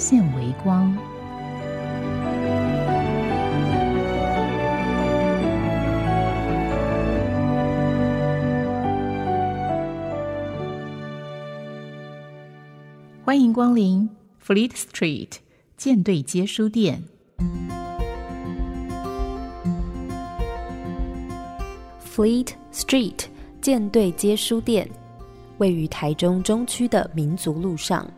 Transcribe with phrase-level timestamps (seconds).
[0.00, 0.96] 现微光。
[13.22, 14.08] 欢迎光临
[14.42, 15.32] Fleet Street
[15.76, 17.02] 舰队街书店。
[22.10, 23.26] Fleet Street
[23.60, 24.88] 舰队街书店
[25.58, 28.10] 位于台中中区的民族路上，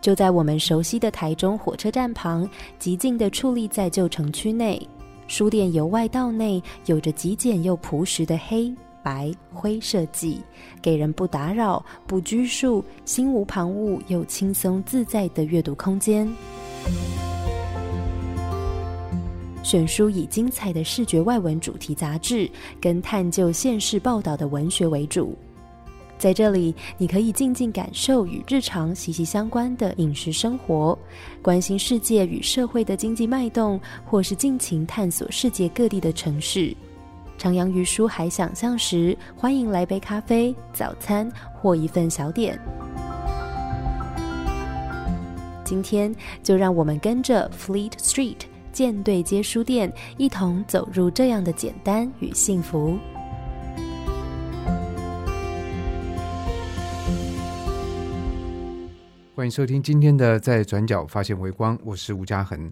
[0.00, 2.48] 就在我们熟悉的台中火车站旁，
[2.78, 4.80] 极静地矗立在旧城区内。
[5.28, 10.40] 书店由外到内有着极简又朴实的黑白灰设计，
[10.82, 16.28] 给人不打扰、不拘束、心无旁骛又轻松自在的阅读空间。
[19.62, 25.36] 选书以精彩的视觉外文主题杂志跟探究现世报道的文学为主，
[26.20, 30.96] 在这里你可以静静感受与日常息息相关的饮食生活，
[31.40, 36.76] 关心世界与社会的经济脉动，或是尽情探索世界各地的城市。
[37.38, 42.60] 徜徉于书海想象时，欢迎来杯咖啡、早餐或一份小点。
[45.64, 48.36] 今天就让我们跟着 Fleet Street。
[48.72, 52.98] 舰队街书店，一同走入这样的简单与幸福。
[59.40, 62.70] 欢迎收听今天的《在转角发现微光》，我是吴嘉恒。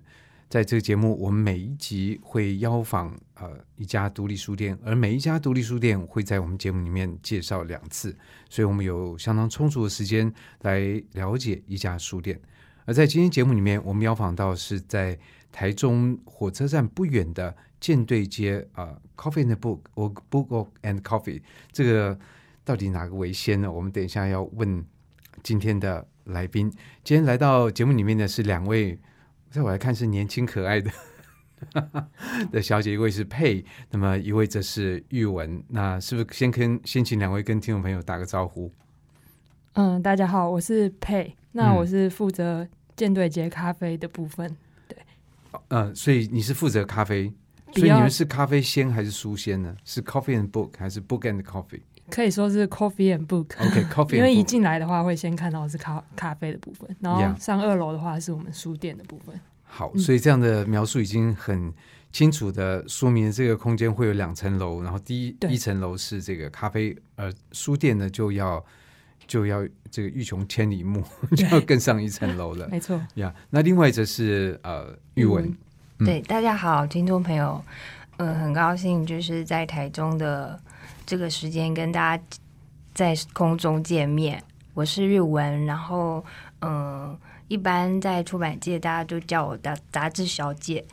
[0.50, 8.14] 在这个节目，我们每一集会邀访呃一家独立书店，而每一家独立书店会在我们节目里面介绍两次，
[8.50, 12.38] 所以我们有相当充足的时间来了解一家书店。
[12.84, 15.18] 而在今天节目里面，我们邀访到是在
[15.50, 21.40] 台中火车站不远的舰队街啊、呃、，Coffee and Book 或 Book and Coffee，
[21.72, 22.18] 这个
[22.62, 23.72] 到底哪个为先呢？
[23.72, 24.84] 我们等一下要问
[25.42, 26.70] 今天的来宾。
[27.04, 28.98] 今天来到节目里面的是两位，
[29.50, 30.90] 在我来看是年轻可爱的
[32.52, 35.62] 的小姐，一位是佩，那么一位则是玉文。
[35.68, 38.70] 那是不是先跟先请两位跟听众朋友打个招呼？
[39.72, 42.66] 嗯，大家好，我是佩，那我是负责
[42.96, 44.56] 舰队街咖啡的部分。
[44.86, 44.96] 对，
[45.68, 47.32] 嗯，所以你是负责咖啡，
[47.72, 49.76] 所以你们是咖啡先还是书先呢？
[49.84, 51.82] 是 Coffee and Book 还是 Book and Coffee？
[52.10, 53.46] 可以说是 Coffee and Book。
[53.58, 59.38] OK，Coffee， 因为一进来的话会先看到是咖咖啡的部分，然后上二楼的话是我们书店的部分。
[59.64, 61.72] 好，所以这样的描述已经很
[62.10, 68.64] 清楚的说明这个空间会有两层楼，然后第一一层楼是这个咖啡，呃，书店呢就要
[69.26, 71.04] 就要这个欲穷千里目，
[71.36, 72.66] 就要更上一层楼了。
[72.72, 73.32] 没错呀。
[73.50, 75.44] 那另外则是呃玉文，
[75.98, 77.62] 嗯、对大家好，听众朋友，
[78.16, 80.58] 嗯、呃，很高兴就是在台中的
[81.08, 82.22] 这个时间跟大家
[82.92, 84.44] 在空中见面。
[84.74, 86.22] 我是玉文，然后
[86.60, 90.84] 嗯、一般在出版界大家都叫我杂杂志小姐。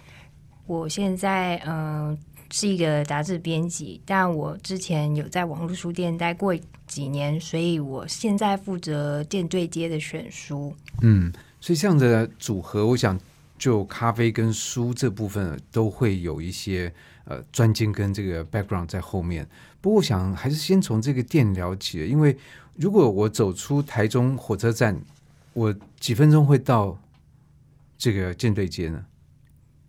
[0.68, 2.18] 我现在嗯。
[2.52, 6.56] 是一个杂志编辑，但我之前有在网络书店待过
[6.86, 10.74] 几年，所以我现在负责店对接的选书。
[11.02, 13.20] 嗯，所以这样的组合，我想
[13.58, 16.94] 就咖啡跟书这部分都会有一些
[17.26, 19.46] 呃专精跟这个 background 在后面。
[19.86, 22.36] 不过，我想还是先从这个店聊起，因为
[22.76, 25.00] 如果我走出台中火车站，
[25.54, 27.00] 我几分钟会到
[27.96, 29.06] 这个舰队街呢？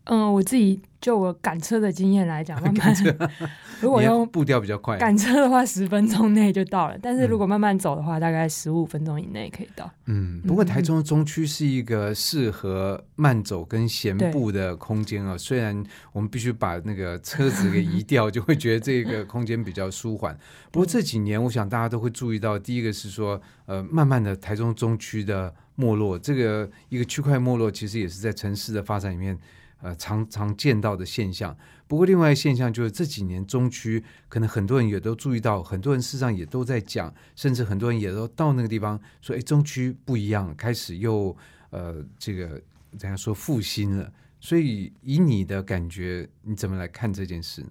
[0.07, 2.95] 嗯，我自己就我赶车的经验来讲，慢慢
[3.81, 6.97] 如果用步调比较快，赶车的话，十分钟内就到了。
[7.03, 9.91] 但是如果慢慢走的话，嗯、大概十五分钟以内可以到。
[10.07, 15.37] 嗯，不过台中的中区是一个适合慢走跟闲步的空间啊。
[15.37, 20.39] 虽然我们必须把那个车子给移掉， 就会觉得这个空间比较舒缓。
[20.71, 29.37] 不过这几年，我想大家都会注意到，第一个是说，呃，慢慢的台中中区的没落，这个一个区块没落，其实也是在城市的发展里面。
[29.83, 31.57] 呃，常常见到的现象。
[31.87, 41.37] 不过，另外一个现象就是这几年中区，可能很多人也都注意到，很多人事实上也都在讲，甚至很多人也都到那个地方说：“哎，中区不一样，开始又
[41.71, 42.61] 呃，这个
[42.99, 47.69] 怎样说复兴了。”所以，以你的感觉，你怎么来看这件事呢？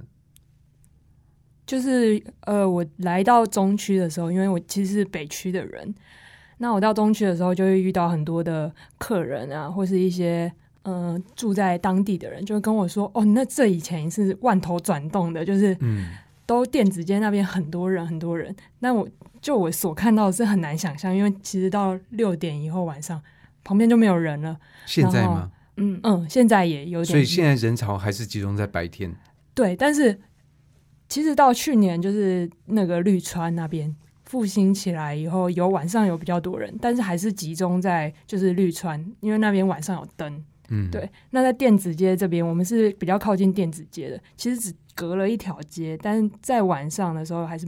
[1.65, 5.93] 就是呃，我来到中区的时候，因为我其实是北区的人，
[6.59, 10.53] 那我到中区的时候，就会遇到很多的客人啊，或是一些。
[10.85, 16.05] 呃住在当地的人就会跟我说，哦，那这以前是万头转动的，就是嗯
[16.45, 18.55] 都电子街那边很多人很多人。
[18.79, 19.09] 那我
[19.41, 23.19] 就我所看到的是很难想象，因为其实到六点以后晚上
[23.63, 24.55] 旁边就没有人了。
[24.85, 25.51] 现在吗？
[25.77, 29.13] 嗯嗯，现在也有点，所以现在人潮还是集中在白天。
[29.55, 30.19] 对，但是
[31.09, 33.93] 其实到去年就是那个绿川那边
[34.23, 40.45] 复兴起来以后，有晚上有比较多人，但是还是集中在就是绿川，因为那边晚上有灯。
[40.69, 47.67] 嗯，对，那在电子街这边，我们是比较靠近电子街的，其实只隔了一条街，但是在晚上的时候还是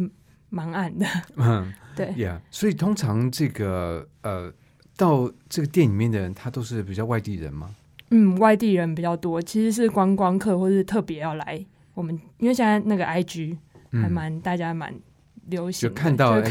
[0.50, 1.06] 蛮暗的。
[1.38, 4.54] 嗯 对，，Yeah，所以通常这个呃，
[4.96, 7.76] 到这个店里面的人，他都是比较外地人吗？
[8.12, 13.58] 嗯，外地人比较多，其实是观光客或是特别要来我们，因为现在那个 IG
[13.92, 14.94] 嗯还蛮、大家蛮
[15.48, 16.50] 流行的，就看到就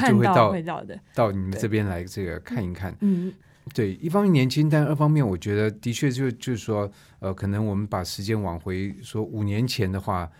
[0.50, 0.98] 会到的。
[1.14, 2.94] 到你们这边来这个看一看。
[3.00, 3.32] 嗯，
[3.74, 10.30] 对，一方面年轻，但二方面我觉得的确就就是说，呃，可能我们把时间往回说五年前的话，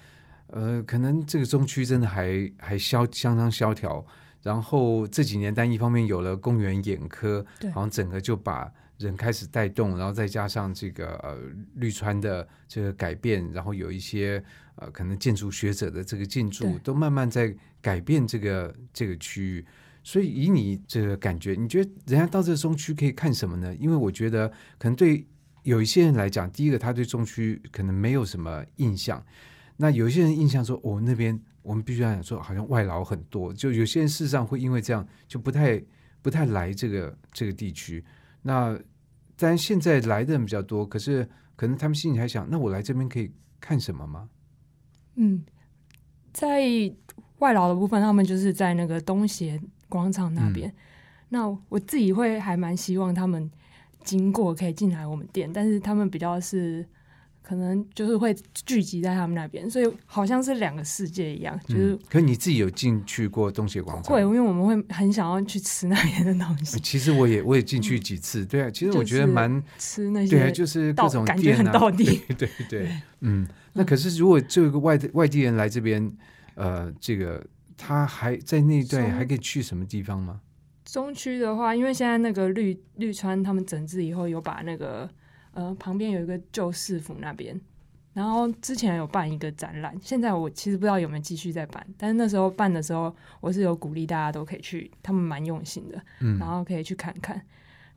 [0.46, 4.04] 呃，可能这个中区真的还还萧相当萧条。
[4.42, 11.36] 然后这几年，但一方面有了公园眼科，对好像整个就把人开始带动，然后再加上这个呃
[11.74, 14.40] 绿川的这个改变，然后有一些
[14.76, 17.52] 呃可能建筑学者的这个进驻，都慢慢在
[17.82, 19.66] 改变这个这个区域。
[20.06, 23.74] 所以以你这个感觉，你觉得人家到这个中区可以看什么呢？
[23.74, 24.48] 因为我觉得
[24.78, 25.26] 可能对
[25.64, 29.20] 有一些人来讲，第一个他对中区可能没有什么印象，
[29.76, 35.82] 那有一些人印象说，哦，那边我们必须要讲说，好像外劳很多，就有些人事实上会因为这样就不太
[36.22, 38.04] 不太来这个这个地区。
[38.42, 38.78] 那
[39.36, 44.28] 当然现在来的人比较多，可是可能他们心里还想，那我来这边可以看什么吗？
[45.16, 45.44] 嗯，
[46.32, 46.62] 在
[47.38, 50.72] 外劳的部分，他们就是在那个东协广场那边。
[51.28, 53.50] 那我自己会还蛮希望他们
[54.04, 56.86] 经过可以进来我们店，但是他们比较是
[57.42, 58.34] 可能就是会
[58.64, 64.14] 聚集在他们那边，所以好像是两个世界一样，就是嗯，可是你自己有进去过东协广场？
[64.14, 72.20] 会，因为我们会很想要去吃那边的东西， 其实我也我也进去几次，对啊，其实我觉得就是蛮吃那对啊，些就是各到种感觉很到地。
[72.36, 72.90] 对对对，
[73.20, 76.12] 嗯，那可是如果这个外地外地人来这边，
[76.54, 77.44] 呃，这个
[77.76, 80.40] 他还在那一段还可以去什么地方吗？
[80.84, 85.10] 中区的话，因为现在那个绿绿川他们整治以后，有把那个
[85.52, 87.60] 呃旁边有一个旧市府那边，
[88.12, 97.42] 然后之前有办一个展览，现在我其实不知道有没有继续在办，但是那时候办的时候，我是有鼓励大家都可以去，他们蛮用心的，嗯然后可以去看看。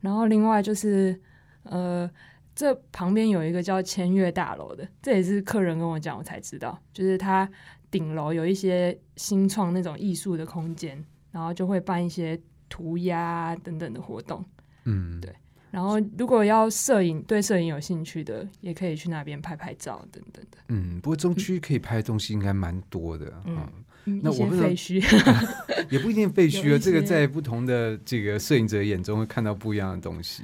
[0.00, 1.18] 然后另外就是
[1.62, 2.10] 呃，
[2.56, 7.48] 这旁边有一个叫千悦大楼的，这也是客人跟我讲，我才知道，就是它
[7.90, 14.44] 顶楼有一些新创那种艺术的空间，然后就会办一些涂鸦等等的活动。
[14.84, 15.34] 嗯，对
[15.70, 20.58] 然后如果要摄影，对摄影有兴趣的，也可以去那边拍拍照等等的。
[20.68, 23.68] 嗯，不过中区可以拍的东西应该蛮多的啊、嗯
[24.06, 24.94] 嗯，那我不知道废墟，
[25.90, 30.42] 也不一定废墟 啊，这个在不同的这个摄影者眼中会看到不一样的东西。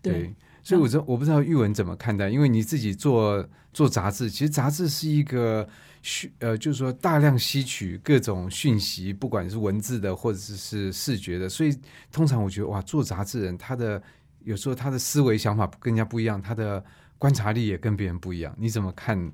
[0.00, 5.68] 对，对所以我知道我不知道玉文怎么看待，因为你自己做做杂志，其实杂志是一个
[6.02, 11.74] 讯呃，就是说大量吸取各种讯息，不管是文字的或者是是视觉的，所以
[12.10, 14.02] 通常我觉得哇，做杂志人他的
[14.44, 16.84] 有时候他的思维想法跟人家不一样，他的
[17.18, 18.52] 观察力也跟别人不一样。
[18.58, 19.32] 你怎么看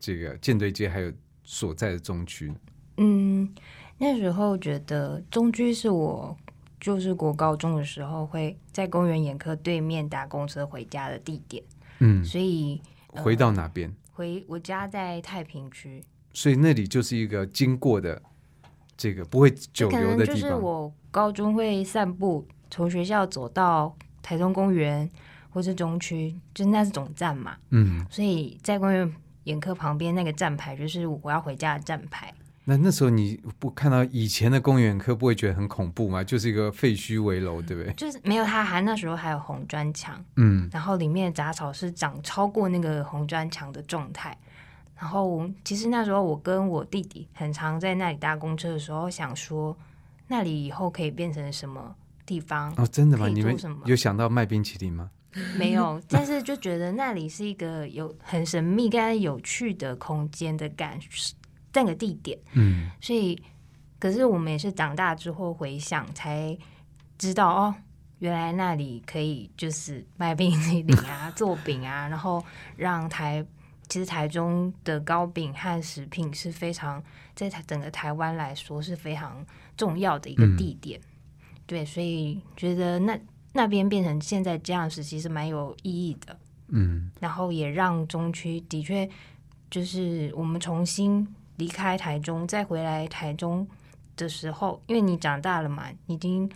[0.00, 1.12] 这个舰队街还有
[1.44, 2.56] 所在的中区呢？
[2.96, 3.54] 嗯，
[3.96, 6.36] 那时候觉得中区是我
[6.80, 11.62] 就是国高中的时候会在公园眼科对面搭公车回家的地点，
[12.00, 12.82] 嗯，所以
[13.12, 13.94] 回到哪边？
[14.18, 18.20] 回我家在太平区，所以那里就是一个经过的
[18.96, 20.60] 这个不会久可留能就是的地方。
[20.60, 25.08] 我高中会散步，从学校走到台中公园
[25.50, 32.34] 或是中区，就是那是总站嘛，嗯，所以在公园眼科旁边那个站牌就是我要回家的站牌。
[32.70, 36.22] 那那时候你不看到以前的公园科，不会觉得很恐怖吗？
[36.22, 37.90] 就是一个废墟围楼，对不对？
[37.94, 44.36] 就是没有它，还那时候还有红砖墙，嗯然后里面的杂草是长超过那个红砖墙的状态。
[45.00, 49.74] 然后其实那时候我跟我弟弟很常在那里搭公车的时候，想说
[50.26, 51.96] 那里以后可以变成什么
[52.26, 52.70] 地方？
[52.76, 53.28] 哦，真的吗？
[53.28, 53.56] 你们
[53.86, 55.10] 有想到卖冰淇淋吗？
[55.56, 60.98] 没有，但是就觉得那里是一个有很神秘、跟有趣的空间的感，
[61.78, 62.38] 那个地点。
[62.54, 63.40] 嗯所以，
[63.98, 66.56] 可是我们也是长大之后回想才
[67.16, 67.74] 知道哦，
[68.18, 72.44] 原来那里可以就是卖冰淇淋啊、 做饼啊，然后
[72.76, 73.44] 让台
[73.88, 77.02] 其实台中的糕饼和食品是非常
[77.34, 79.44] 在台整个台湾来说是非常
[79.76, 81.00] 重要的一个嗯地点。
[81.66, 83.18] 对，所以觉得那
[83.52, 86.38] 那边变成现在这样时期是蛮有意义的。
[86.70, 89.08] 嗯然后也让中区的确
[89.70, 91.26] 就是我们重新
[91.58, 93.68] 离开台中，再回来台中
[94.16, 96.50] 的时候，因为你长大了嘛，你已经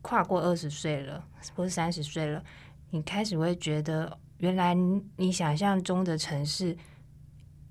[0.00, 2.42] 跨过二十岁了，或是三十岁了，
[2.90, 4.74] 你开始会觉得，原来
[5.16, 6.76] 你想象中的城市，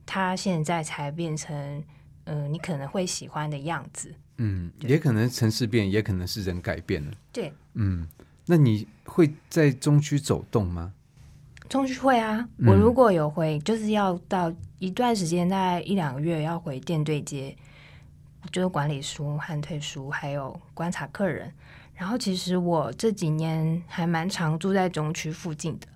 [0.06, 1.84] 它现在才变成，
[2.26, 4.14] 嗯、你可能会喜欢的样子。
[4.38, 7.12] 嗯，也可能城市变，也可能是人改变了。
[7.32, 8.08] 对，嗯，
[8.46, 10.94] 那你会在中区走动吗？
[11.70, 17.56] 中区会啊，嗯我如果有回，就是要到一段时间，大概一两个月要回店对接，
[18.52, 21.52] 就是管理书、和退书，还有观察客人。
[21.94, 25.88] 然后其实我这几年还蛮常住在中区附近的。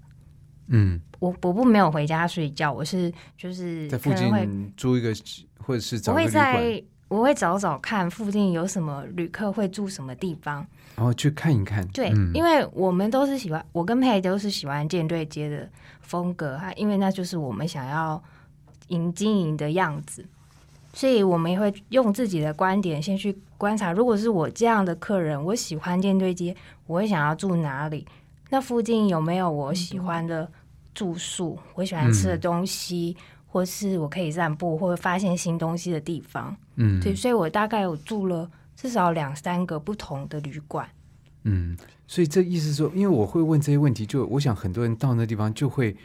[0.68, 5.14] 嗯，我我不没有回家睡觉，我是就是在附近租一个，
[5.60, 10.66] 或者是找我会在我会找找看附近有什么旅客会住什么地方。
[10.96, 11.88] 然后去看一看。
[11.90, 15.70] 对，嗯、因为我们都是喜欢，我跟佩都是喜欢舰队街的
[16.02, 18.22] 风格哈，因为那就是我们想要
[18.88, 20.26] 营经营的样子，
[20.94, 26.56] 所以我们也会用自己的观点先去观察，如果是我这样的客人，我喜欢舰队街，
[26.88, 28.06] 我会想要住哪里？
[28.50, 30.50] 那附近有没有我喜欢的
[30.94, 31.58] 住宿？
[31.74, 33.16] 我喜欢吃的东西，
[33.48, 36.54] 或是我可以散步或者发现新东西的地方？
[36.76, 38.50] 嗯，对，所以我大概有住了
[38.82, 40.90] 至少两三个不同的旅馆。
[41.44, 45.96] 嗯，所以这意思说，因为我会问这些问题，就我想很多人到那地方就会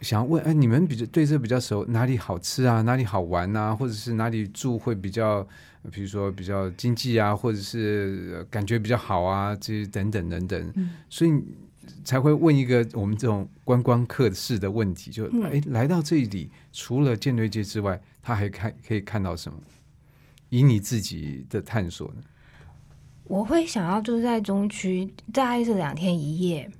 [0.00, 5.46] 想要问，哎，你们比较对这比较熟，哪里好吃啊，哪里好玩啊，或者是哪里住会比较，
[5.90, 11.32] 比如说比较经济啊，或者是呃感觉比较好啊，这些等等等等，嗯所以
[12.04, 19.58] 才会问一个我们这种观光客式的问题，就嗯哎，来到这里除了舰队街之外，他还看可以看到什么？
[20.54, 22.22] 以你自己的探索呢？
[23.24, 26.70] 我会想要住在中区，大概是两天一夜，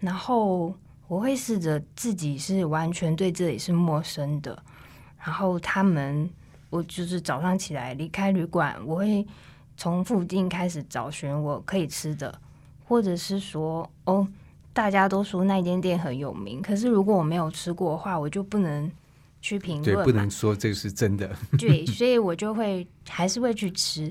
[0.00, 0.74] 然后
[1.08, 4.62] 我会试着自己是完全对这里是陌生的，
[5.18, 6.28] 然后他们，
[6.68, 9.26] 我就是早上起来离开旅馆，我会
[9.78, 12.38] 从附近开始找寻我可以吃的，
[12.84, 14.28] 或者是说，哦，
[14.74, 18.92] 大家都说那间店很有名，可是如果我没有吃过的话，我就不能
[19.42, 21.28] 去评，论对，不能说这个是真的。
[21.58, 24.10] 对， 所以我就会还是会去吃，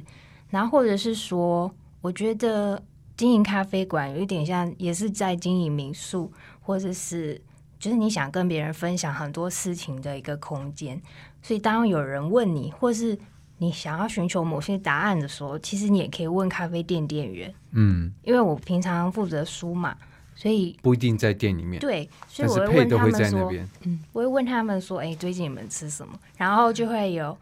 [0.49, 2.79] 然后或者是说，我觉得
[3.17, 7.41] 经营咖啡馆有一点像，也是在经营民宿，或者是
[7.79, 11.01] 就是你想跟别人分享很多事情的一个空间。
[11.41, 13.17] 所以当有人问你，或是
[13.57, 19.95] 你想要寻求某些答案的时候，其实你也可以问咖啡店店员，嗯，因为我平常负责书嘛，
[20.41, 23.69] 所以不一定在店里面，对，所以我会问配都会他们说，在那边。
[24.11, 27.37] 我会问他们说：“哎、最近你们吃什么？”然后就会有，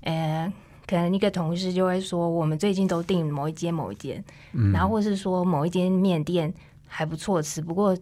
[0.00, 0.52] 呃，
[0.84, 4.20] 可能一个同事就会说：“我们最近都订某一间某一间，
[4.52, 6.52] 嗯，然后或是说某一间面店
[6.88, 7.96] 还不错吃，不过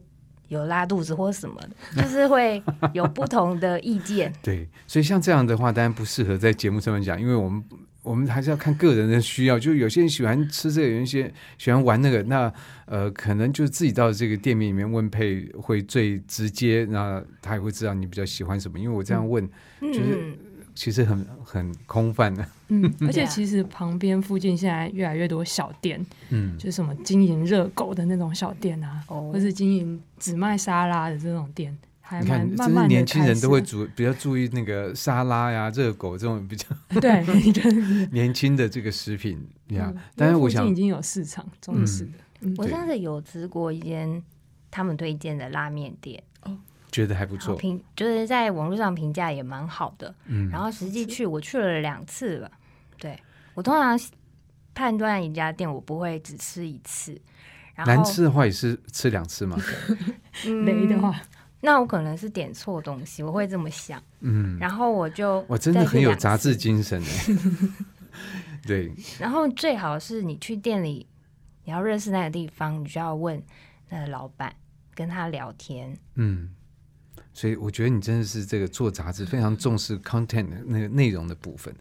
[0.48, 1.60] 有拉肚子或什么
[1.94, 2.62] 的， 就是会
[2.94, 4.32] 有不同的意见。
[4.40, 7.62] 对，所以像这样的话，当然不适合在节目上面讲，因为我们
[8.08, 9.58] 我们还是要看个人的需要。
[9.58, 12.52] 就有些人喜欢吃这个，有一些喜欢玩那个，那
[12.86, 18.78] 呃，可能就自己到这个店面里面问配会最直接，那他也会知道你比较喜欢什么。
[18.78, 19.46] 因为我这样问，
[19.80, 20.36] 就是嗯，
[20.74, 22.44] 其实很很空泛的。
[22.68, 31.76] 嗯， 而且其实旁边附近现在越来越多小店，嗯，就是什么经营热狗的那种小店啊，哦或是经营只卖沙拉的这种店，
[32.10, 36.66] 还你看，蛮慢真的年轻人都会注比较注意那个沙拉呀、热狗这种比较
[37.00, 37.22] 对，
[38.10, 39.92] 年轻的这个食品呀。
[39.94, 44.22] 嗯当然，我想已经有市场重视的，嗯我上次有吃过一间
[44.70, 46.56] 他们推荐的拉面店，哦
[46.90, 47.54] 觉得还不错。
[47.56, 50.14] 评就是在网络上评价也蛮好的。
[50.24, 52.50] 嗯，然后实际去我去了两次了，
[52.96, 53.18] 对
[53.52, 54.00] 我通常
[54.74, 57.20] 判断一家店，我不会只吃一次。
[57.74, 59.56] 然后难吃的话也是吃两次嘛。
[60.46, 61.14] 嗯雷的话，
[61.60, 64.02] 那我可能是点错东西，我会这么想。
[64.20, 67.24] 嗯，然后我就我真的很有杂志精神哎。
[68.66, 71.06] 对，然后最好是你去店里，
[71.64, 73.42] 你要认识那个地方，你就要问
[73.88, 74.54] 那个老板，
[74.94, 75.96] 跟他聊天。
[76.16, 76.50] 嗯，
[77.32, 81.74] 所以我觉得你真的是这个做杂志非常重视 content 的那个内容的部分。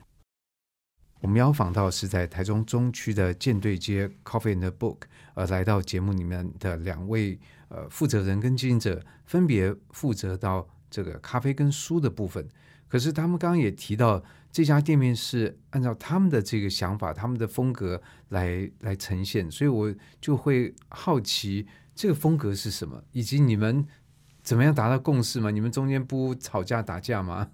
[1.19, 4.97] 我们邀访到是在台中中区的舰队街 Coffee and Book，
[5.33, 12.47] 而，来到节目里面的两位呃负责人跟经营者，分别负责到这个咖啡跟书的部分。
[12.87, 23.85] 可是他们刚刚也提到，这家店面是按照他们的这个想法、他们的风格来来呈现，所以我就会好奇这个风格是什么，以及你们
[24.41, 25.51] 怎么样达到共识吗？
[25.51, 27.49] 你们中间不吵架打架吗？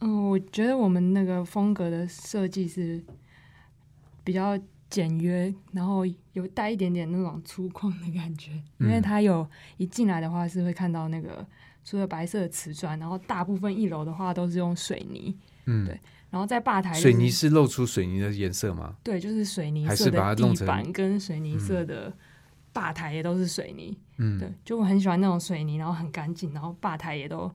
[0.00, 3.02] 嗯，我觉得我们那个风格的设计是
[4.22, 4.58] 比较
[4.92, 8.86] 简约，然后有带一点点那种粗犷的感觉，嗯。
[8.86, 11.44] 因为它有一进来的话是会看到那个
[11.82, 15.34] 除了白色的瓷砖，然后大部分一楼的话都是用水泥，
[15.64, 18.94] 嗯，对然后在吧台、就是、水泥是露出水泥的颜色吗？
[19.02, 22.12] 对，就是水泥色的地把它弄成板跟水泥色的
[22.72, 27.50] 吧台也都是水泥，嗯，对，就我很喜欢那种水泥，然后很干净，然后吧台也都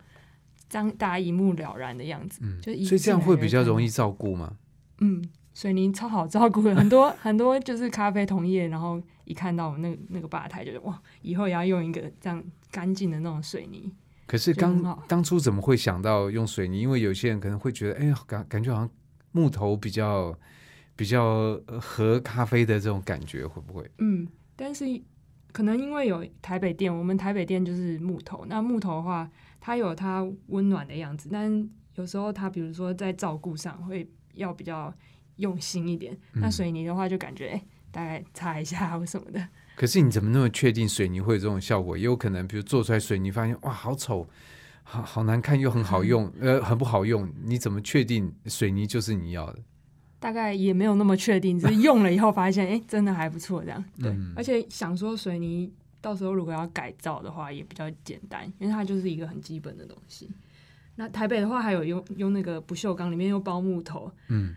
[0.70, 2.60] 这样大家一目了然的样子，嗯。
[2.62, 4.54] 就一所以这样会比较容易照顾吗？
[5.00, 5.24] 嗯，
[5.58, 13.92] 水泥超好照顾的，很多 很多就是咖啡同业，然后一看到我们那那个吧台，就是哇，以后也要用一个这样干净的那种水泥。
[14.28, 16.82] 可是刚当初怎么会想到用水泥？
[16.82, 18.90] 因为有些人可能会觉得，哎呀，感感觉好像
[19.32, 20.38] 木头比较
[20.96, 21.24] 比较
[21.66, 23.90] 呃合咖啡的这种感觉，会不会？
[23.98, 24.86] 嗯，但是
[25.52, 29.28] 可能因为有台北店，我们台北店就是木头，那木头的话，
[29.60, 34.94] 它有它温暖的样子，但有时候它比如说在照顾上会要比较
[35.38, 36.16] 用心一点。
[36.34, 39.48] 那嗯水泥的话，就感觉哎、大概擦一下或什么的。
[39.76, 41.98] 可是你怎么那么确定水泥会有这种效果？
[41.98, 44.28] 也有可能，比如做出来水泥，发现哇，好丑，
[44.84, 47.32] 好好难看，又很好用，呃，很不好用。
[47.44, 49.60] 你怎么确定水泥就是你要的？
[50.20, 54.10] 大概也没有那么确定，只是用了以后发现，哎、真的还不错，这样对。
[54.10, 60.28] 嗯而且想说水泥到时候如果要改造的话，也比较简单，因为它就是一个很基本的东西。
[60.96, 64.56] 那台北的话，还有用用那个不锈钢，里面又包木头，嗯，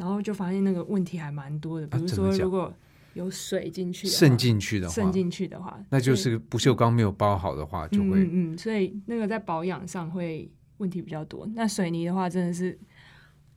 [0.00, 2.72] 然后就发现那个问题还蛮多的，比如说如果
[3.12, 11.46] 有水进去渗进去的话，渗进去的话，那就是不锈钢没有包好的话，就会嗯所以那个在保养上会问题比较多。
[11.54, 12.78] 那水泥的话，真的是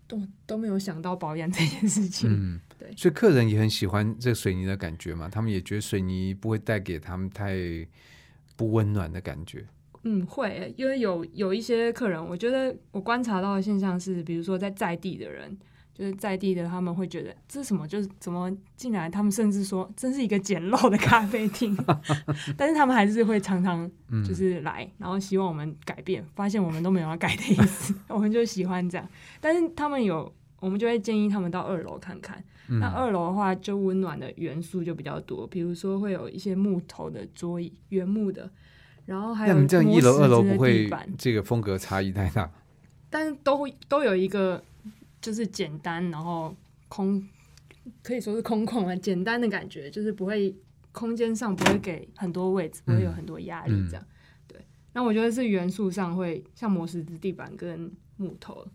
[0.05, 2.29] 都都没有想到保养这件事情。
[2.29, 7.55] 嗯，对所以客人也很喜欢这水泥的感觉嘛，他们也觉得水泥不会带给他们太
[8.57, 9.65] 不温暖的感觉。
[10.05, 15.57] 嗯，会欸，因为有有一些客人，我觉得我观察到的现象是，比如说在在地的人，
[15.93, 21.77] 就是在地的，他们会觉得这是什么，就是怎么进来，他们甚至说这是一个简陋的咖啡厅，
[22.57, 29.07] 但是他们还是会常常嗯，就是来，然后希望我们改变，发现我们都没有要改的意思，我们就喜欢这样。
[29.39, 32.43] 但是他们有，我们就会建议他们到二楼看看。
[32.69, 38.49] 嗯那二楼的话，就温暖的元素就比较多，比如说会有一些木头的桌椅，原木的，
[39.05, 42.49] 然后还有那你这样一楼、二楼不会这个风格差异太大？
[43.09, 44.63] 但是都会都有一个
[45.23, 46.53] 就是简单，然后
[46.89, 47.25] 空
[48.01, 50.53] 可以说是空旷啊，简单的感觉，就是不会
[50.91, 54.05] 空间上不会给很多位置，不会有很多压力嗯这样。
[54.45, 54.59] 对，
[54.91, 58.67] 那我觉得是元素上会像磨石子地板跟木头，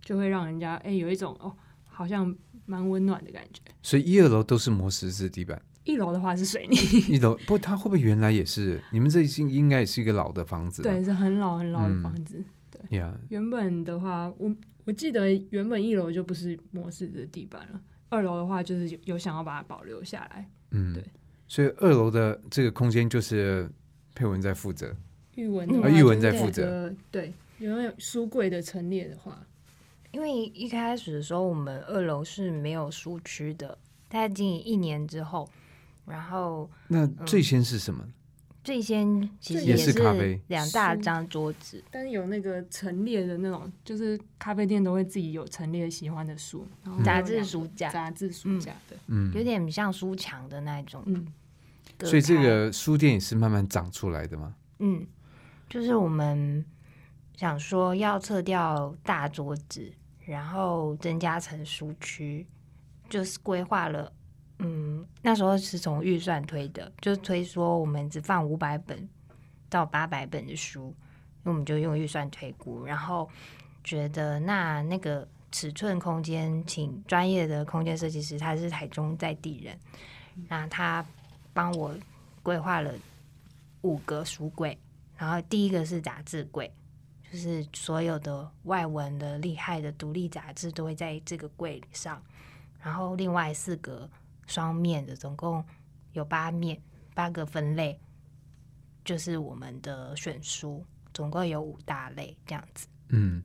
[0.00, 1.52] 就会让人家哎、有一种哦
[1.84, 2.32] 好像
[2.64, 3.60] 蛮温暖的感觉。
[3.82, 6.76] 所以一二楼都是磨石子地板，一楼的话是水泥，
[7.08, 8.80] 一楼不，它会不会原来也是？
[8.92, 12.44] 你们这已经应该也是一个老的房子，对，是很老很老嗯的房子。
[12.90, 20.48] 呀，原本的话，我我记得原本一楼就不是模式的地板了，二楼的话就是有有想要把它保留下来。
[20.70, 21.04] 嗯，对。
[21.46, 23.70] 所以二楼的这个空间就是
[24.14, 24.96] 佩文在负责，嗯
[25.36, 29.46] 玉文的话，啊玉文在负责对，因为书柜的陈列的话，
[30.12, 33.68] 因为一开始的时候，我们二楼是没有书区的，
[34.08, 35.48] 大概经营一年之后，
[36.06, 38.02] 然后那嗯最先是什么？
[38.64, 40.40] 最先其实也是咖啡。
[40.46, 47.02] 两大张桌子，但是有那个陈列的那种，就是咖啡店都会自己有陈列喜欢的书，然后嗯。
[47.02, 47.90] 杂志书架。
[47.90, 51.02] 杂志书架的，嗯，有点像书墙的那种。
[51.06, 51.26] 嗯，
[52.04, 54.54] 所以这个书店也是慢慢长出来的吗。
[54.78, 55.04] 嗯，
[55.68, 56.64] 就是我们
[57.36, 59.92] 想说要撤掉大桌子，
[60.24, 62.46] 然后增加成书区，
[63.08, 64.12] 就是规划了。
[64.64, 69.08] 嗯，那时候是从预算推的，就是推说我们只放五百本
[69.68, 70.94] 到八百本的书，
[71.42, 73.28] 那我们就用预算推估，然后
[73.82, 79.76] 觉得那那个尺寸空间，请专业的空间设计师，他是台中在地人，
[80.48, 81.04] 那他
[81.52, 81.92] 帮我
[82.42, 82.94] 规划了
[83.80, 84.78] 五个书柜，
[85.16, 86.72] 然后第一个是杂志柜，
[87.30, 92.22] 就是所有的外文的厉害的独立杂志都会在这个柜上，
[92.80, 94.08] 然后另外四个
[94.52, 95.64] 双面的，总共
[96.12, 96.78] 有八面，
[97.14, 97.98] 八个分类，
[99.02, 100.84] 就是我们的选书，
[101.14, 102.86] 总共有五大类这样子。
[103.08, 103.42] 嗯，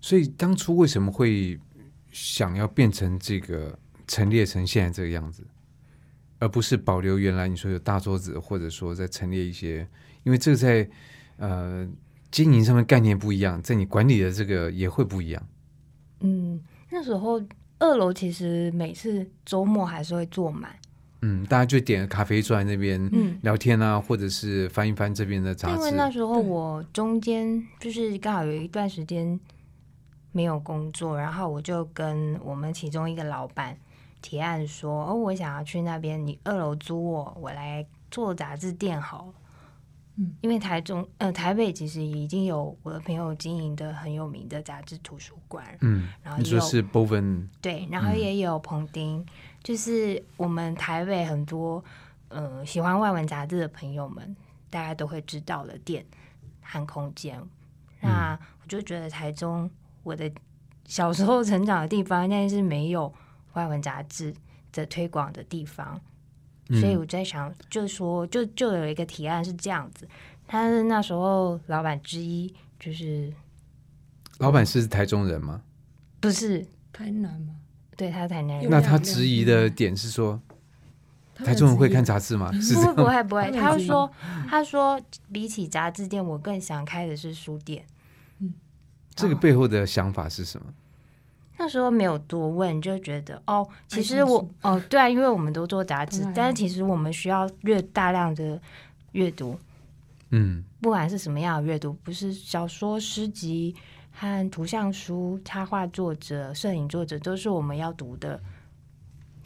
[0.00, 1.60] 所以当初为什么会
[2.10, 5.46] 想要变成这个陈列成现在这个样子，
[6.38, 9.86] 而不是保留原来你说有大桌子，或者说再陈列一些？
[10.24, 10.88] 因为这个在
[11.36, 11.86] 呃
[12.30, 15.48] 经营上面概念不一样，在你管理的这个也会不一样。
[16.20, 16.58] 嗯，
[16.90, 17.38] 那时候
[17.78, 20.74] 二楼其实每次周末还是会坐满，
[21.22, 25.90] 嗯，大家就点咖啡坐在那边嗯，聊天啊，或者是翻一翻这边的杂志因为。
[25.92, 29.38] 那时候我中间就是刚好有一段时间
[30.32, 33.76] 没有工作，然后我就跟我们其中一个老板
[34.20, 39.32] 提案说，哦，我想要去那边，你二楼租我，我来做杂志店好了。
[40.20, 49.24] 嗯，因为台中呃台北其实已经有我的朋友经营的很有名的杂志图书馆，嗯，然后你说是 Boven，对，然后也有彭丁，
[49.62, 51.82] 就是我们台北很多
[52.28, 54.36] 呃喜欢外文杂志的朋友们，
[54.68, 56.04] 大家都会知道的店
[56.60, 57.40] 和空间。
[58.00, 59.70] 那我就觉得台中
[60.02, 60.30] 我的
[60.84, 63.12] 小时候成长的地方，但是没有
[63.52, 64.34] 外文杂志
[64.72, 66.00] 的推广的地方，嗯
[66.70, 70.06] 所以我在想，就说就就有一个提案是这样子，
[70.46, 73.32] 他是那时候老板之一，就是
[74.38, 75.62] 老板是台中人吗？
[76.20, 77.54] 不是台南吗？
[77.96, 80.40] 对他是台南人，那他质疑的点是说，
[81.34, 82.52] 台中人会看杂志吗？
[82.60, 82.94] 是不会？
[82.94, 84.10] 不会不会，他说
[84.48, 85.00] 他说
[85.32, 87.84] 比起杂志店，我更想开的是书店。
[89.14, 90.66] 这个背后的想法是什么？
[91.58, 98.60] 那时候没有多问，就觉得哦，其实我哦对啊，因为我们都做杂志但是其实我们需要阅大量的
[99.12, 99.58] 阅读，
[100.30, 103.74] 嗯，不管是什么样的阅读，不是小说、诗集
[104.12, 108.40] 和图像书、插画作者、摄影作者，都是我们要读的。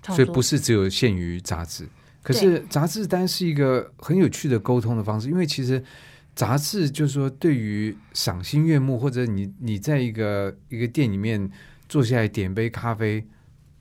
[0.08, 1.88] 所以不是只有限于杂志，
[2.22, 5.80] 可是杂志单是一个很有趣的沟通的方式，因为其实
[6.34, 11.48] 杂志就是说对于赏心悦目，或者你你在一个一个店里面
[11.92, 13.22] 坐下来点杯咖啡，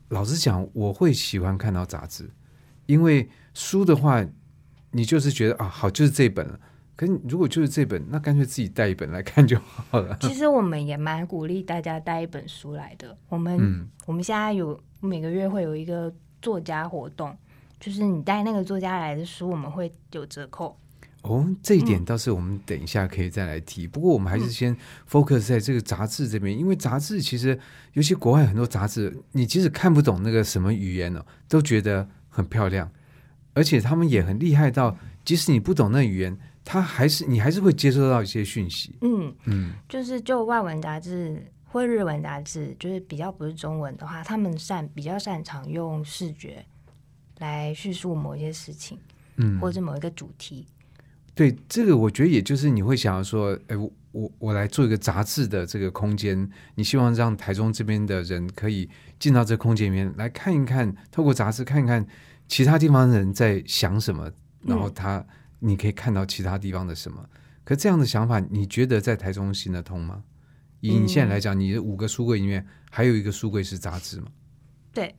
[0.09, 2.29] 老实讲，我会喜欢看到杂志，
[2.85, 4.21] 因为书的话，
[4.91, 6.59] 你就是觉得啊，好，就是这本了。
[6.97, 10.17] 可是如果就是这本，那干脆自己带一本来看就好了。
[10.19, 13.17] 其实我们也蛮鼓励大家带一本书来的。
[13.29, 17.33] 我们、我们现在有每个月会有一个作家活动，
[17.79, 20.77] 就是你带那个作家来的书，我们会有折扣。
[21.23, 23.87] 哦，这一点倒是我们等一下可以再来提。
[23.87, 24.75] 不过我们还是先
[25.07, 27.57] focus 在这个杂志这边，因为杂志其实，
[27.93, 32.91] 尤其国外很多杂志，你即使看不懂那个什么语言哦，都觉得很漂亮，
[33.53, 38.95] 而且他们也很厉害到，即使你不懂那语言，他还是你还是会接收到一些讯息。
[39.01, 46.65] 嗯，嗯就是就外文杂志或日文杂志，就是比较不是中文的话，他们擅比较擅长用视觉
[47.37, 48.97] 来叙述某一些事情，
[49.35, 50.65] 嗯，或者某一个主题。
[51.41, 62.05] 对，这个我觉得也就是你会想要说，哎，我我我来做一个杂志的这个空间，你希望让台中这边的人可以进到这空间里面来看一看，透过杂志看一看
[62.47, 65.25] 其他地方的人在想什么，然后他、
[65.57, 67.27] 你可以看到其他地方的什么。
[67.63, 70.23] 可这样的想法，你觉得在台中行得通吗？
[70.81, 74.27] 以你现在来讲，你的五个书柜里面还有一个书柜是杂志吗？
[74.93, 75.15] 对，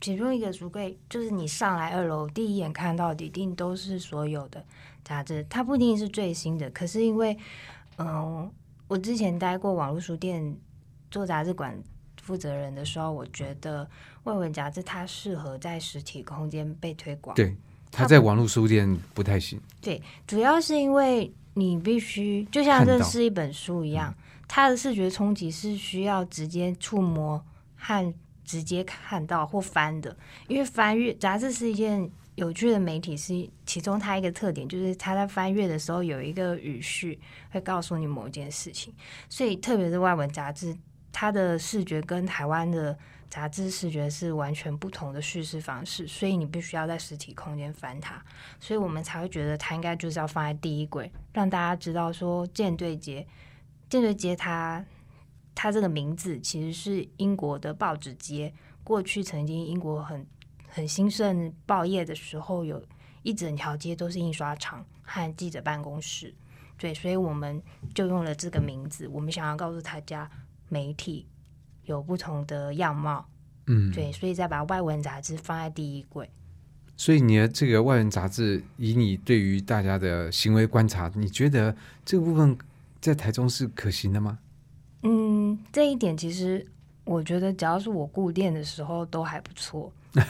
[0.00, 4.64] 其中一个书柜就是你上来二楼第一眼看到的，一定都是所有的
[5.08, 6.68] 杂志，它不一定是最新的。
[6.70, 7.36] 可是因为，
[7.96, 8.50] 嗯、
[8.86, 10.54] 我之前待过网络书店
[11.10, 11.76] 做杂志馆
[12.22, 13.88] 负责人的时候，我觉得
[14.24, 17.34] 外文杂志它适合在实体空间被推广。
[17.34, 17.56] 对，
[17.90, 19.58] 他它在网络书店不太行。
[19.80, 24.14] 对，主要是因为你必须就像认识一本书一样，
[24.46, 27.42] 它的视觉冲击是需要直接触摸
[27.76, 30.14] 和直接看到或翻的。
[30.46, 37.18] 因为翻阅杂志是一件有趣的媒体，是其中它一个特点就是它在翻阅的时候有一个语序
[37.50, 38.94] 会告诉你某一件事情，
[39.28, 40.76] 所以特别是外文杂志，
[41.12, 42.96] 它的视觉跟台湾的。
[43.30, 48.24] 杂志视觉是完全不同的叙事方式，所以你必须要在实体空间翻它。
[48.58, 53.26] 所以我们才会觉得它应该就是要放在第一轨，让大家知道说舰队街，
[53.90, 54.82] 舰队街它
[55.54, 58.50] 它这个名字其实是英国的报纸街。
[58.82, 60.26] 过去曾经英国很
[60.78, 62.80] 很兴盛报业的时候，有
[63.24, 66.32] 一整条街都是印刷厂和记者办公室。
[66.76, 67.60] 对，所以我们
[67.92, 69.08] 就用了这个名字。
[69.08, 70.30] 我们想要告诉大家，
[70.68, 71.26] 媒体
[71.86, 73.28] 有不同的样貌。
[73.66, 76.30] 嗯，对，所以再把外文杂志放在第一柜。
[76.96, 82.56] 所以你的这个外文杂志，以你对于大家的行为观察，你觉得这个部分
[83.00, 84.38] 在台中是可行的吗？
[85.02, 86.64] 嗯，这一点其实
[87.02, 89.92] 我觉得，只要是我顾店的时候都还不错。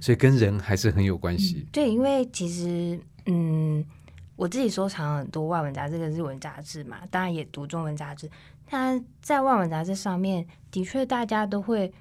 [0.00, 1.66] 所以跟人还是很有关系。
[1.72, 3.84] 对，因为其实嗯，
[4.36, 8.28] 我自己收藏很多外文杂志跟日文杂志嘛，当然也读中文杂志。
[8.68, 11.92] 但在外文杂志上面，的确大家都会，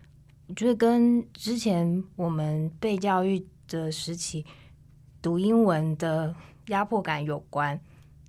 [0.48, 4.46] 我觉得跟之前我们被教育的时期
[5.22, 6.34] 读英文的
[6.67, 7.78] 压迫感有关，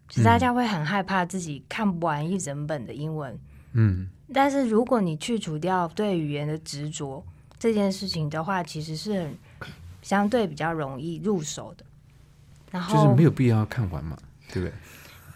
[0.09, 3.39] 就是大家会很害怕自己看不完一整本的英文。
[3.75, 7.25] 嗯，但是如果你去除掉对语言的执着
[7.63, 9.33] 这件事情的话，其实是很
[10.03, 11.85] 相对比较容易入手的。
[12.73, 14.19] 然后就是没有必要看完嘛，
[14.53, 14.73] 对不对？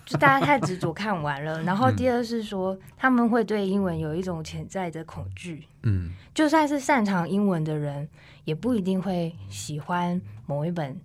[0.05, 1.62] 就大家太执着看完了。
[1.62, 8.09] 然后第二是说，他们会对英文有一种潜在的恐惧，嗯就算是擅长英文的人，
[8.45, 11.01] 也不一定会喜欢某一本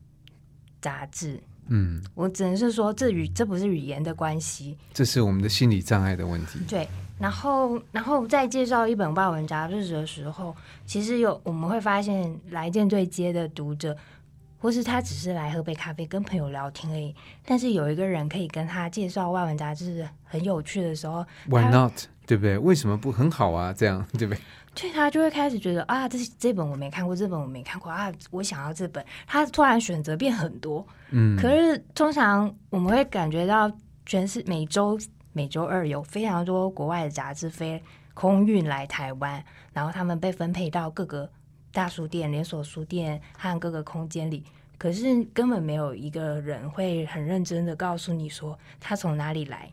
[0.82, 1.40] 杂志。
[1.68, 6.60] 嗯，我只能是说，这语这不是语言的关系，这是我们的心理障碍的问题。
[6.68, 6.88] 对。
[7.22, 10.56] 然后，然后在介绍一本外文杂志的时候，
[10.86, 13.96] 其实有我们会发现，来舰对接的读者，
[14.58, 21.94] 或是他只是来喝杯咖啡跟朋友聊天而已，但是有一个人可以跟他介绍外文杂志很有趣的时候，Why not？
[22.26, 22.58] 对不对？
[22.58, 23.74] 为什么不很好啊？
[23.74, 24.42] 这样对不对？
[24.74, 29.06] 对他就会开始觉得啊，这这本我没看过，这本我没看过啊，我想要这本。
[29.28, 33.70] 他突然选择变很多，嗯，可是通常我们会感觉到，
[34.06, 34.98] 全是每周
[35.34, 37.82] 每周二有非常多国外的杂志飞
[38.14, 41.30] 空运来台湾，然后他们被分配到各个
[41.72, 44.44] 大书店、连锁书店和各个空间里。
[44.78, 49.72] 可是根本没有一个人会很认真的告诉你说他从哪里来，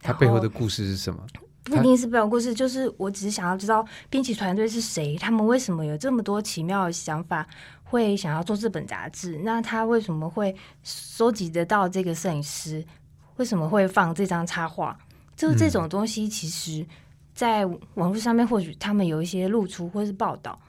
[0.00, 1.26] 他背后的故事是什么？
[1.64, 7.46] 不一定是背后故事，就是我只是想要知道编辑团队是谁，他们为什么有这么多奇妙的想法，
[7.82, 9.38] 会想要做这本杂志？
[9.44, 12.82] 那他为什么会收集得到这个摄影师？
[13.38, 14.96] 为什么会放这张插画？
[15.34, 16.84] 就是这种东西，其实
[17.32, 20.60] 在网络上面，或许他们有一些露出，或是报道，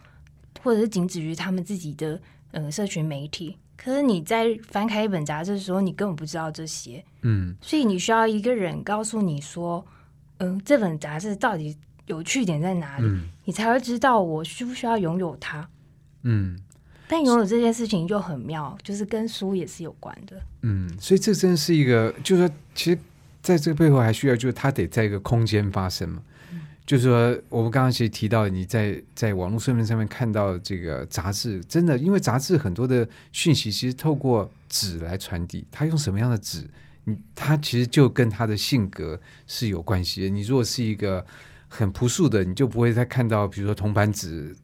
[0.64, 3.58] 或者是仅止于他们自己的呃社群媒体。
[3.76, 7.04] 可是你在翻开一本杂志的时候，你根本不知道这些。
[7.22, 9.84] 嗯所以你需要一个人告诉你说，
[10.38, 15.68] 嗯、这本杂志到底有趣点在哪里，嗯你才会知道我需不需要拥有它。
[16.22, 16.60] 嗯
[17.12, 20.40] 但拥有这件事情就很妙，就是跟书也是有关的。
[20.62, 23.00] 嗯，所以这真是一个，就是说，其实
[23.42, 26.22] 在这个背后还需要，就是它得在一个空间发生嘛。
[26.86, 36.68] 就是说，我们刚刚其实提到你在在网络上面上面看到这个杂志，真的，因为杂志很多的讯息其实透过纸来传递，它用什么样的纸，
[37.06, 40.30] 你它其实就跟他的性格是有关系的。
[40.30, 41.26] 你如果是一个
[41.68, 44.56] 很朴素的，你就不会再看到比如说铜板纸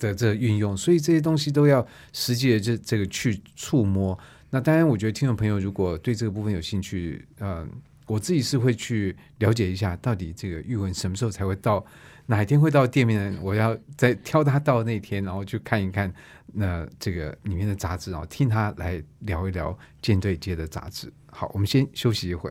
[0.00, 4.18] 的这运用，所以这些东西都要实际的这这个去触摸。
[4.48, 7.64] 那当然，我觉得听众朋友如果对这个部分有兴趣，呃，
[8.06, 11.84] 我自己是会去了解一下，到底这个玉文什么时候才会到，
[12.26, 13.40] 哪一天会到店面呢？
[13.42, 16.12] 我要再挑他到那天，然后去看一看
[16.52, 21.12] 那这个里面的杂志，然后听他来聊一聊舰队街的杂志。
[21.30, 22.50] 好，我们先休息一会。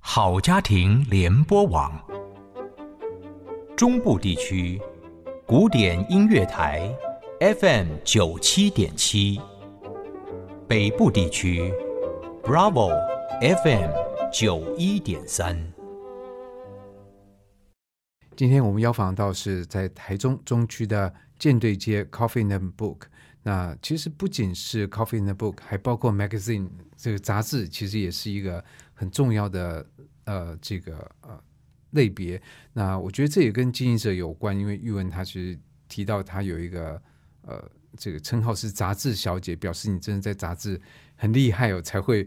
[0.00, 2.02] 好家庭联播网，
[3.76, 4.80] 中部地区
[5.52, 6.90] 古典音乐台
[7.38, 9.38] FM 九七点七，
[10.66, 11.70] 北部地区
[12.42, 12.88] Bravo
[13.62, 13.90] FM
[14.32, 15.54] 九一点三。
[18.34, 23.00] 今天我们邀访到是在台中中区的舰队街 Coffee and Book。
[23.42, 29.86] 那其实不仅是 Coffee and Book，还包括 Magazine 这个杂志，其实也是一个很重要的
[30.24, 31.38] 呃这个呃
[31.92, 32.40] 类别。
[32.74, 37.00] 那我觉得这也跟经营者有关，因为玉文他其实提到他有一个
[37.42, 40.80] 呃这个称号是杂志小姐，表示你真的在杂志
[41.16, 42.26] 很厉害哦，才会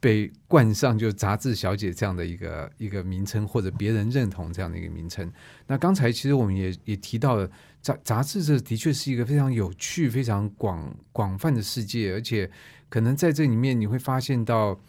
[0.00, 5.30] 被冠上就杂志小姐这样的一个一个名称，或者别人认同这样的一个名称。
[5.66, 7.48] 那刚才其实我们也也提到了
[7.80, 12.50] 杂杂志，这的确是一个非常有趣、非常广广泛的世界，而且
[12.88, 14.80] 可能在这里面你会发现到，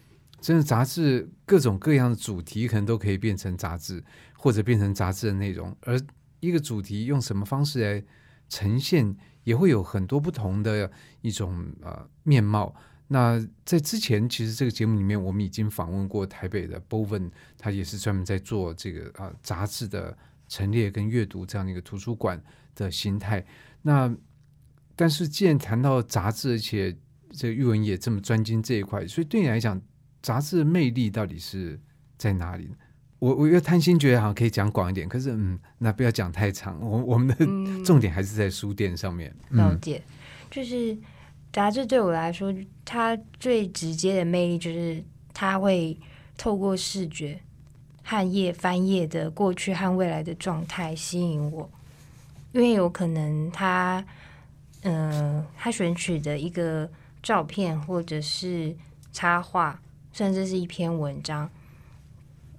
[0.44, 4.04] 真的杂志各种各样的主题可能都可以变成杂志，
[4.38, 5.74] 或者变成杂志的内容。
[5.84, 5.98] 而
[6.42, 8.04] 一个主题用什么方式来
[8.50, 12.76] 呈现，也会有很多不同的一种呃面貌。
[13.08, 20.18] 那在之前，其实这个节目里面，我们已经访问过台北的 Boven，他也是专门在做这个啊、呃杂志的
[20.50, 22.44] 陈列跟阅读这样的一个图书馆
[22.76, 23.46] 的形态。
[23.82, 24.14] 那
[24.98, 26.94] 但是既然谈到杂志，而且
[27.32, 29.82] 这个玉文也这么专精这一块，所以对你来讲，
[30.24, 31.80] 杂志的魅力到底是
[32.18, 32.76] 在哪里呢？
[33.20, 39.34] 我我又贪心觉得好像可以讲广一点，可是嗯，那不要讲太长，我我们的嗯重点还是在书店上面。
[39.50, 40.02] 嗯了解，
[40.50, 40.98] 就是
[41.54, 45.02] 杂志对我来说，它最直接的魅力就是
[45.34, 45.98] 它会
[46.38, 47.40] 透过视觉
[48.04, 51.70] 和页翻页的过去和未来的状态吸引我，
[52.52, 54.04] 因为有可能它，
[54.82, 56.90] 嗯、它选取的一个
[57.22, 58.76] 照片或者是
[59.14, 59.80] 插画，
[60.14, 61.50] 甚至是一篇文章，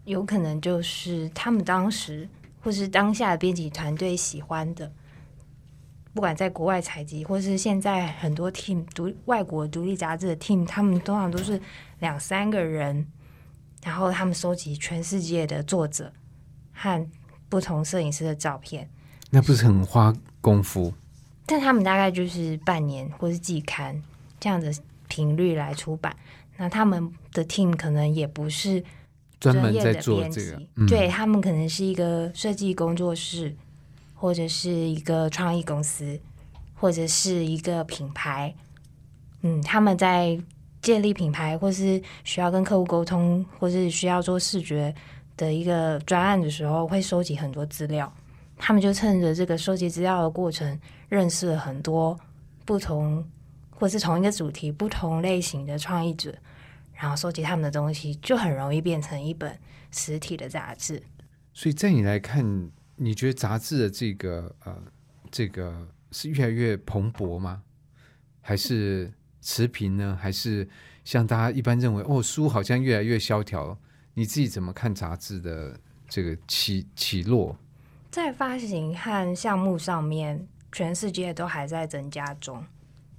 [0.04, 2.28] 有可能就是他们当时
[2.60, 4.92] 或是当下的编辑团队喜欢的。
[6.12, 11.60] 不管在国外采集，或是现在很多 team 独外国独立杂志的 team，他们通常都是
[11.98, 13.04] 两三个人，
[13.82, 16.12] 然后他们收集全世界的作者
[16.72, 17.08] 和
[17.48, 18.88] 不同摄影师的照片，
[19.30, 20.94] 那不是很花功夫？
[21.46, 24.00] 但他们大概就是半年或是季刊
[24.38, 24.72] 这样的
[25.08, 26.16] 频率来出版。
[26.56, 28.82] 那他们的 team 可能也不是
[29.40, 33.54] 专门在业的编做这个对他们可能是一个设计工作室，
[34.14, 36.18] 或者是一个创意公司，
[36.74, 38.54] 或者是一个品牌。
[39.42, 40.40] 嗯，他们在
[40.80, 44.94] 建立品牌，或是需要跟客户沟通，或是需要做视觉
[45.36, 48.10] 的一个专案的时候，会收集很多资料。
[48.56, 52.18] 他们就趁着这个收集资料的过程，认识了很多
[52.64, 53.22] 不同
[53.74, 56.34] 或是同一个主题、不同类型的创意者，
[56.94, 59.58] 然后收集他们的东西，就很容易变成一本
[59.90, 61.02] 实体的杂志。
[61.52, 64.76] 所以在你来看，你觉得杂志的这个呃，
[65.30, 67.62] 这个是越来越蓬勃吗？
[68.40, 70.18] 还是持平呢？
[70.20, 70.68] 还是
[71.04, 73.78] 像大家一般认为，哦，书好像越来越萧条？
[74.14, 77.56] 你自己怎么看杂志的这个起起落？
[78.10, 82.64] 在发行和项目上面，全世界都还在增加中。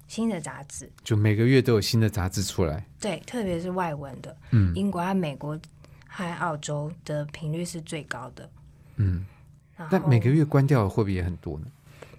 [0.07, 5.59] 新的杂志，就每个月都有新的杂志出来，对，特别是外文的，嗯英国和美国
[6.07, 8.49] 和澳洲的频率是最高的。
[8.97, 9.25] 嗯，
[9.75, 11.65] 然后但每个月关掉的会不会也很多呢？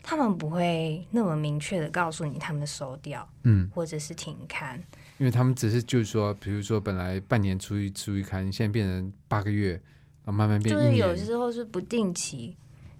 [0.03, 4.81] 他们不会那么明确的告诉你他们收掉嗯，或者是停刊，
[5.19, 9.81] 因为他们只是就是说，比如说本来半年出一出一刊，现在变成八个月，
[10.25, 11.17] 啊，慢慢变一就是有。
[11.17, 12.57] 时候是不定期，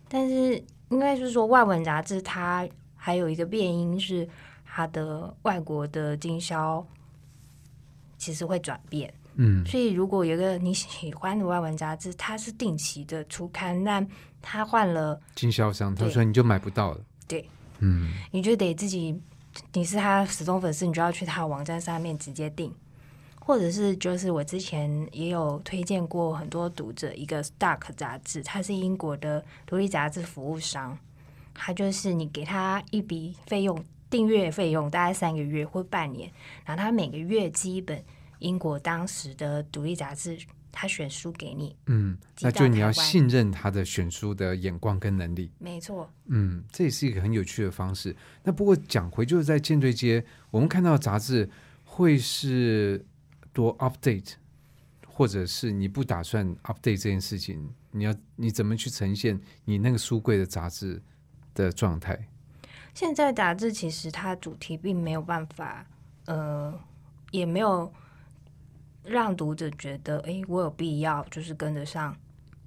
[0.09, 4.29] 但是应该是说外文杂志它还有一个变因是
[4.77, 6.87] 它的外国的经销
[8.19, 14.07] 其实会转变，嗯所以如果有一个你喜欢的外文杂志，它是定期的出刊，那
[14.43, 17.01] 它换了，经销商他对说你就买不到了。
[17.27, 19.19] 对，嗯你就得自己，
[19.73, 22.71] 你是他死忠粉丝，你就要去他的网站上面直接订。
[23.41, 30.99] 或者是就是我之前也有推荐过很多读者一个 Stark 杂志，它是英国的独立杂志服务商，
[31.55, 36.31] 它就是你给他一笔费用，订阅费用大概三个月或半年，
[36.65, 38.03] 然后他每个月寄一本
[38.39, 40.39] 英国当时的独立杂志，
[40.71, 45.51] 他选书给你，嗯，那就你要信任他的选书的眼光跟能力。
[45.59, 48.15] 没错，嗯，这也是一个很有趣的方式。
[48.43, 51.49] 那不过讲回，就是在舰队街，我们看到杂志
[51.83, 53.05] 会是
[53.55, 54.35] 多 update，
[55.07, 61.03] 或者是你不打算 update 这件事情，你要你怎么去呈现你那个书柜的杂志
[61.55, 62.29] 的状态？
[62.97, 65.85] 现在杂志其实它主题并没有办法，
[66.25, 66.73] 呃，
[67.31, 67.93] 也没有
[69.05, 72.17] 让读者觉得，诶，我有必要就是跟得上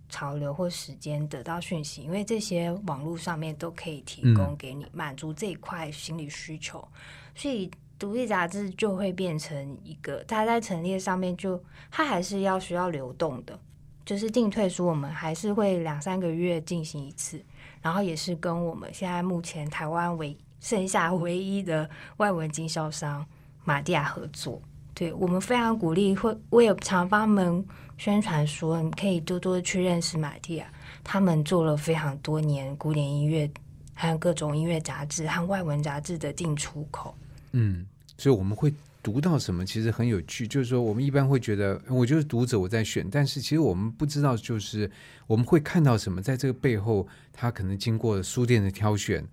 [0.08, 4.56] 潮流或时间得到讯息，因为这些网络上面都可以提供嗯。
[4.56, 6.88] 给你满足这一块心理需求，
[7.34, 13.60] 所以独立杂志就会变成一个，它在陈列上面就它还是要需要流动的，
[14.06, 17.44] 就是进退书我们还是会两三个月进行一次。
[17.82, 23.26] 然后也是跟我们现在目前台湾唯剩下唯一的外文经销商
[23.64, 24.62] 马蒂亚合作。
[24.94, 27.66] 对我们非常鼓励，会我也常帮他们
[27.98, 30.66] 宣传说，你可以多多去认识马蒂亚。
[31.04, 33.50] 他们做了非常多年古典音乐，
[33.94, 37.16] 还有各种音乐杂志和外文杂志的进出口。
[37.54, 37.86] 嗯，
[38.18, 40.48] 所以我们会读到什么，其实很有趣。
[40.48, 44.90] 就是说，我们一般会觉得，我就是读者，我在选，但是其实我们不知道，就是
[45.28, 49.26] 我们会看到什么，在这个背后，他可能经过了书店的挑选，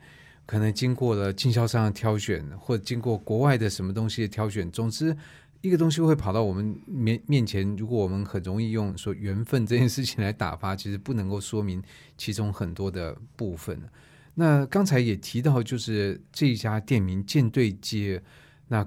[0.47, 4.71] 可能经过了经销商的挑选，或者经过国外的什么东西的挑选。
[4.71, 5.17] 总之，
[5.63, 11.83] 一个东西会跑到我们面面前，如果我们很容易用说缘分这件事情来打发，其实不能够说明
[12.17, 13.81] 其中很多的部分。
[14.35, 18.23] 那刚才也提到，就是这一家店名舰队街，
[18.69, 18.87] 那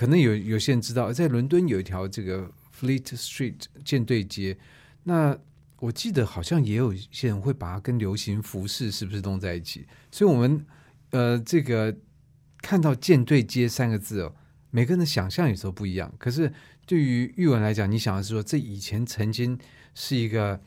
[0.00, 4.56] 可能有有些人知道，在伦敦有一条这个 Fleet Street 舰队街，
[5.02, 5.38] 那
[5.78, 9.86] 我记得好像也有一些人会把它跟流行服饰是不是弄在一起？
[10.10, 10.64] 所以，我们
[11.10, 11.94] 呃，这个
[12.62, 14.34] 看到舰队街三个字哦，
[14.70, 16.10] 每个人的想象有时候不一样。
[16.16, 16.50] 可是
[16.86, 19.58] 对于玉文来讲，你想的是说，这以前曾经
[19.94, 20.58] 是一个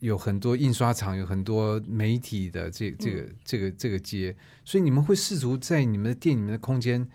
[0.00, 7.08] 有很多印刷厂、有很多媒体的这这个、这个这个街，所以你们会试图在你们的店里面的空间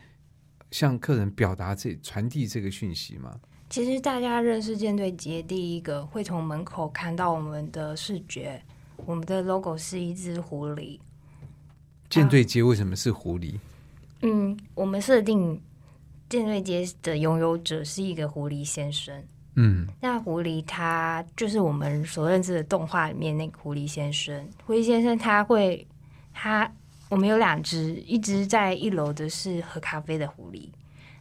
[0.75, 3.39] 向客人表达这传递这个讯息吗？
[3.69, 8.61] 其实大家认识舰队节，第一个会从门口看到我们的视觉，
[9.05, 10.99] 我们的 logo 是一只狐狸。
[12.09, 13.57] 舰队街为什么是狐狸？
[14.23, 15.61] 嗯，我们设定
[16.27, 19.23] 舰队街的拥有者是一个狐狸先生。
[19.55, 24.45] 嗯那狐狸它就是我们所认知的动画里面那个狐狸先生。
[24.65, 25.87] 狐狸先生他会，
[26.33, 26.69] 他
[27.15, 30.67] 我们有两只，一只在一楼的是喝咖啡的狐狸，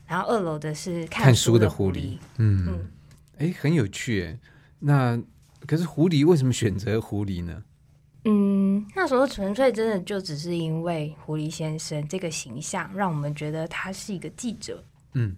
[0.08, 2.18] 然后二楼的是看书的书狐狐狸。
[2.38, 2.90] 嗯嗯，
[3.38, 4.36] 哎，很有趣诶。
[4.80, 5.16] 那
[5.68, 7.62] 可是狐狸为什么选择狐狸呢？
[8.24, 14.82] 嗯，那时候纯粹真的就只是因为狐狸先生这个形象，让我们觉得他是一个记者。
[15.12, 15.36] 嗯，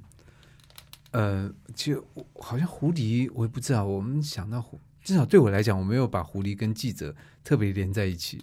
[1.11, 2.03] 呃，其实
[2.41, 3.85] 好像狐狸，我也不知道。
[3.85, 8.43] 我们想到狐，至少对我来讲，我没有把狐狸跟记者特别连在一起。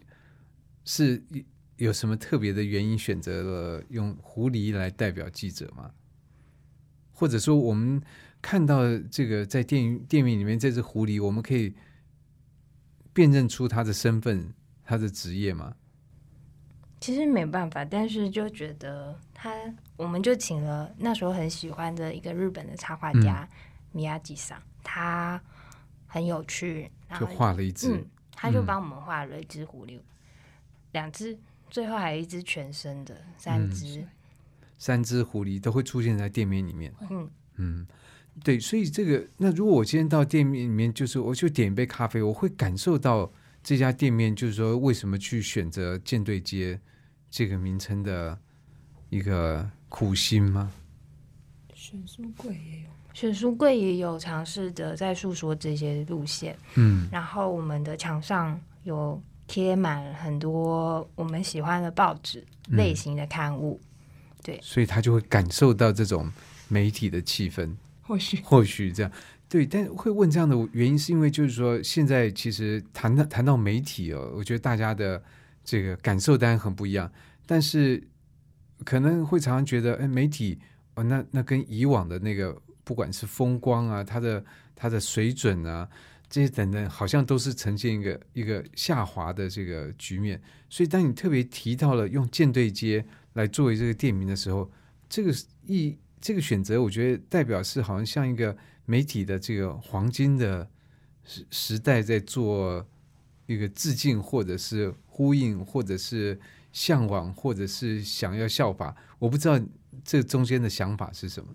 [0.85, 1.23] 是
[1.83, 5.91] 有什么特别的原因选择了用狐狸来代表记者吗？
[7.11, 8.01] 或者说，我们
[8.41, 11.75] 看到这个在电影电影里面这只狐狸，我们可以
[13.11, 14.53] 辨认出它的身份、
[14.83, 15.75] 它的职业吗？
[17.01, 19.53] 其实没办法，但是就觉得他，
[19.97, 23.47] 我们就请了那时候很喜欢的一个日本的插画家
[23.91, 25.41] 米亚吉桑，他
[26.07, 29.99] 很有趣，然就后画了一只，嗯，他就帮我们画了一只狐狸，
[30.93, 31.37] 两只，
[31.73, 34.05] 最后还有一只全身的，三只，
[34.77, 36.93] 三只狐狸都会出现在店面里面。
[37.09, 37.87] 嗯，嗯，
[38.43, 46.79] 对，所以这个，那如果我今天到店面里面，就是我就点一杯咖啡，我会感受到这家店面，就是说为什么去选择舰队街
[47.31, 48.37] 这个名称的
[49.09, 50.71] 一个苦心吗？
[51.73, 57.09] 选书柜也有，选书柜也有尝试的在诉说这些路线，嗯。
[57.11, 59.19] 然后我们的墙上有
[59.53, 62.75] 贴满很多我们喜欢的报纸嗯。
[62.75, 63.79] 类型的刊物，
[64.41, 64.59] 对。
[64.63, 66.27] 所以他就会感受到这种
[66.69, 67.71] 媒体的气氛。
[68.01, 68.41] 或许。
[68.43, 69.11] 或许这样，
[69.47, 75.21] 对，但会问这样的原因，是因为就是说，现在其实谈到谈到媒体哦，我觉得大家的
[75.63, 77.11] 这个感受当然很不一样，
[77.45, 78.01] 但是
[78.83, 80.57] 可能会常常觉得，哎，媒体
[80.95, 84.43] 哦，那那跟以往的那个，不管是风光啊，它的
[84.75, 85.87] 它的水准啊，
[86.33, 90.41] 这些等等，好像都是呈现一个一个下滑的这个局面。
[90.67, 94.67] 所以，当你特别提到了用舰队街来作为这个店名的时候，
[95.07, 95.31] 这个
[95.67, 100.67] 意这个选择，我觉得代表是好像像一个媒体的这个黄金的
[101.23, 102.83] 时时代在做
[103.45, 106.39] 一个致敬，或者是呼应，或者是
[106.71, 108.95] 向往，或者是想要效法。
[109.19, 109.61] 我不知道
[110.03, 111.53] 这中间的想法是什么。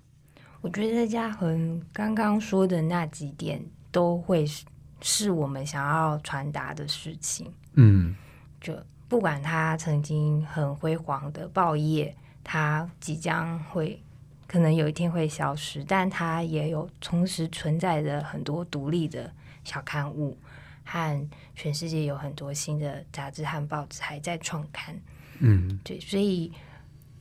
[0.61, 3.61] 我觉得嘉恒刚刚说的那几点
[3.99, 4.65] 都会是
[5.01, 7.53] 是我们想要传达的事情。
[7.73, 8.15] 嗯
[8.61, 8.73] 就
[9.09, 14.01] 不管他曾经很辉煌的报业，他即将会
[14.47, 19.33] 可能有一天会消失，但他也有同时存在着很多独立的
[19.65, 20.39] 小刊物，
[20.85, 24.97] 和全世界有很多新的杂志和报纸还在创刊。
[25.41, 26.53] 嗯对，所以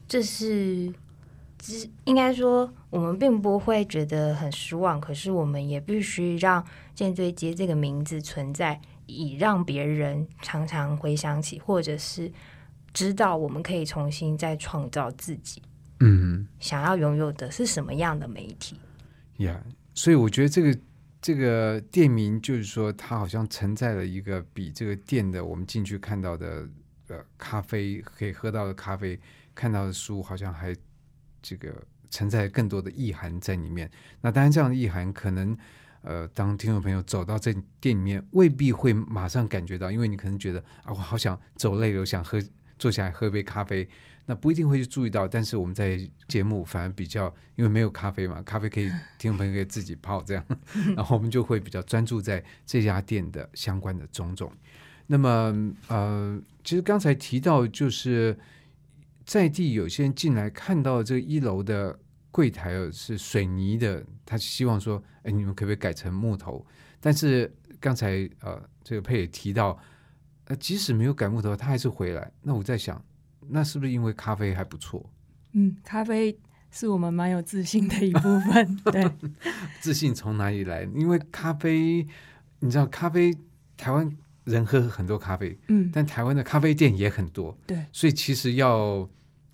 [0.08, 0.94] 这是，
[1.58, 12.32] 只应该说，我们并不会觉得很失望，可是我们也必须让舰队街这个名字存在，以让别人常常回想起，或者是
[12.94, 15.62] 知道我们可以重新再创造自己
[16.00, 18.80] 嗯想要拥有的是什么样的媒体。
[19.38, 19.60] 呀
[19.94, 20.80] 所以我觉得这个
[21.20, 26.68] 这个店名就是说，它好像承载了一个比这个店的我们进去看到的
[27.08, 29.20] 呃咖啡可以喝到的咖啡，
[29.56, 30.76] 看到的书，好像还
[31.42, 31.74] 这个
[32.10, 33.90] 承载更多的意涵在里面。
[34.22, 35.58] 那当然，这样的意涵可能
[36.02, 42.42] 呃，当听众朋友走到这店里面，未必会马上感觉到，因为你可能觉得啊，我好想走累了，我想喝
[42.80, 43.88] 坐下来喝杯咖啡。
[44.30, 50.46] 那不一定会去注意到，但是我们在节目反而比较，因为没有咖啡嘛，咖啡可以 听众朋友可以自己泡这样，
[50.98, 54.52] 然后我们就会比较专注在这家店的相关的种种。
[55.08, 58.38] 那么呃，其实刚才提到就是
[59.28, 62.00] 在地有些人进来看到这一楼的
[62.32, 66.66] 柜台哦是水泥的，他希望说，哎，你们可不可以改成木头？
[67.02, 69.78] 但是刚才呃，这个佩也提到，
[70.46, 72.32] 呃，即使没有改木头，他还是回来。
[72.42, 73.04] 那我在想。
[73.50, 75.10] 那是不是因为咖啡还不错？
[75.54, 76.38] 嗯，咖啡
[76.70, 78.76] 是我们蛮有自信的一部分。
[78.92, 79.10] 对，
[79.80, 80.84] 自信从哪里来？
[80.96, 82.06] 因为咖啡，
[82.60, 83.34] 你知道，咖啡
[83.78, 84.10] 台湾
[84.48, 89.08] 人喝很多咖啡，嗯，但台湾的咖啡店也很多，对，所以其实要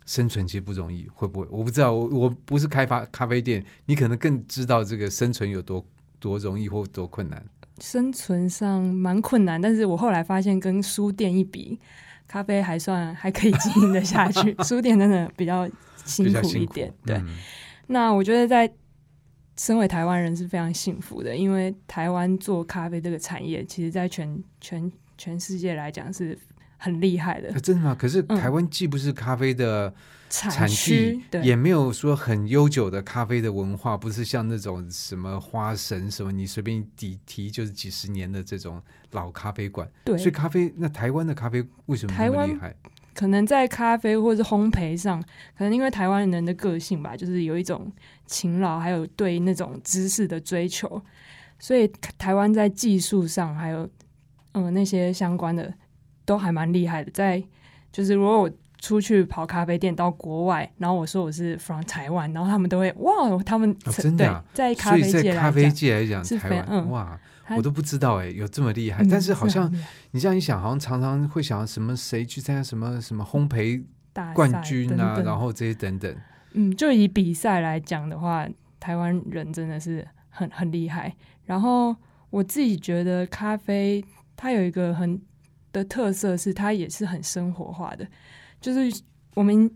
[0.06, 1.48] 生存其实不容易，会不会？
[1.50, 5.86] 我不知道，我我不是开发咖啡店，你可能更知道这个生存有多
[6.20, 7.44] 多容易或多困难。
[7.80, 11.80] 生存上蛮困难，但是我后来发现跟书店一比。
[12.26, 15.70] 咖啡还算还可以经营的下去， 书店真的比较
[16.04, 16.92] 辛苦一点。
[17.06, 17.36] 对，嗯、
[17.86, 18.68] 那我觉得在
[19.58, 26.38] 身为台湾人是非常幸福的，因为台湾做咖啡这个产业，其实在全全全世界来讲是
[26.78, 27.50] 很厉害的。
[27.54, 27.96] 啊、真的吗？
[27.98, 29.94] 可是台湾既不是咖啡的
[30.30, 38.82] 产区，嗯、也没有说很悠久的咖啡的文化，不是像那种什么花神什么，你随便提提就是几十年的这种
[39.12, 39.88] 老咖啡馆。
[40.04, 42.76] 对，所以咖啡那台湾的咖啡为什么那么厉害？
[43.14, 45.22] 可能在咖啡或是烘焙上，
[45.58, 47.92] 可能因为台湾人的个性吧，就是有一种
[48.26, 51.02] 勤劳，还有对那种知识的追求，
[51.60, 51.88] 所以
[52.18, 53.90] 台湾在技术上还有
[54.54, 55.74] 嗯、那些相关的
[56.26, 57.12] 都还蛮厉害的。
[57.12, 57.44] 在
[57.92, 58.52] 就是如果我
[58.84, 63.14] 出去跑咖啡店到国外，然后我说我是 from 台湾，然后他们都会哇，
[63.46, 67.18] 他们、哦真的啊在咖啡界咖啡界来讲，台湾、嗯哇，
[67.56, 69.02] 我都不知道哎，有这么厉害。
[69.02, 69.74] 嗯但是好像
[70.12, 73.82] 你这样一想，好像常常会想到什么谁去参加什么什么烘焙
[74.12, 76.14] 大冠军啊，等等然后这些等等。
[76.52, 78.46] 嗯，就以比赛来讲的话，
[78.82, 81.16] 台湾人真的是很很厉害。
[81.46, 81.96] 然后
[82.30, 84.04] 我自己觉得咖啡
[84.36, 85.22] 它有一个很
[85.72, 88.06] 的特色是，它也是很生活化的。
[88.64, 89.04] 就是
[89.36, 89.70] 我们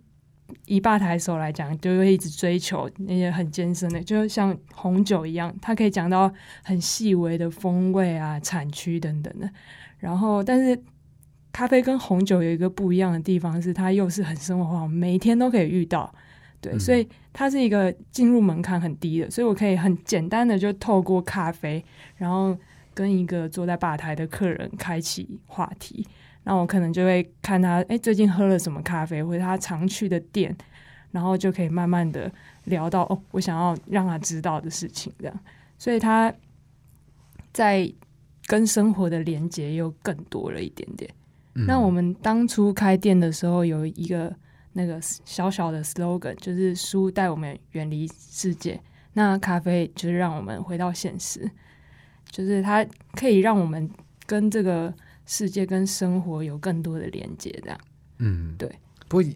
[0.65, 6.33] 以吧台手来讲，就会一直追求那些很艰深的，就像红酒一样，它可以讲到
[6.63, 9.49] 很细微的风味啊、产区等等的。
[9.99, 10.81] 然后，但是
[11.51, 16.13] 咖啡跟红酒有一个不一样的地方是，它又是很生活化，我们每一天都可以遇到。
[16.61, 21.83] 对，嗯所以它是一个进入门槛很低的，所以我可以很简单的就透过咖啡，
[22.15, 22.57] 然后
[22.93, 26.07] 跟一个坐在吧台的客人开启话题。
[26.49, 30.55] 那我可能就会看他，哎，最近喝了什么咖啡，或者他常去的店，
[31.11, 32.31] 然后就可以慢慢的
[32.63, 35.39] 聊到哦，我想要让他知道的事情，这样。
[35.77, 36.33] 所以他
[37.51, 37.91] 在
[38.45, 41.11] 跟生活的连接又更多了一点点。
[41.55, 44.33] 嗯那我们当初开店的时候有一个
[44.71, 48.79] 那个小小的 slogan，就是书带我们远离世界，
[49.11, 51.51] 那咖啡就是让我们回到现实，
[52.29, 52.85] 就是它
[53.15, 53.89] 可以让我们
[54.25, 54.93] 跟这个
[55.27, 57.51] 世界、跟生活有更多的连接。
[57.61, 57.79] 这样，
[58.17, 58.67] 嗯，对。
[59.07, 59.29] 不过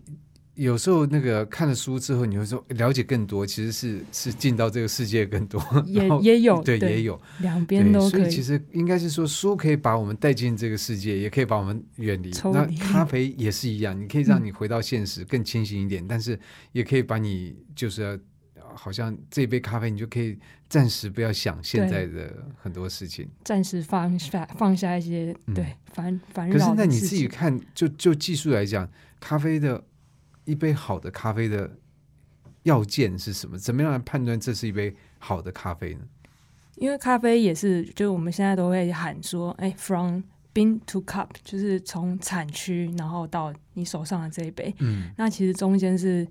[0.55, 12.31] 有时候那个看了书之后，你会说了解更多，其实是是进到这个世界更多，也 也有对对也有两边，都可所以其实应该是说，书可以把我们带进这个世界，也可以把我们远离。
[12.51, 16.37] 那咖啡也是一样，你可以让嗯你回到现实，更清醒一点，但是
[16.73, 18.19] 也可以把你就是呃
[18.75, 20.37] 好像这杯咖啡，你就可以
[20.69, 23.27] 暂时不要想现在的很多事情。
[23.43, 27.27] 暂时放下放下一些、嗯对烦烦可是扰那你自己。
[27.27, 29.83] 看，就就技术来讲，咖啡的
[30.45, 31.69] 一杯好的咖啡的
[32.63, 33.57] 要件是什么？
[33.57, 36.01] 怎么样来判断这是一杯好的咖啡呢？
[36.77, 40.21] 因为咖啡也是，就是我们现在都会喊说，哎，from
[40.53, 44.73] bean to cup，就是从产区然后到你手上的这一杯。
[44.79, 46.27] 嗯那其实中间是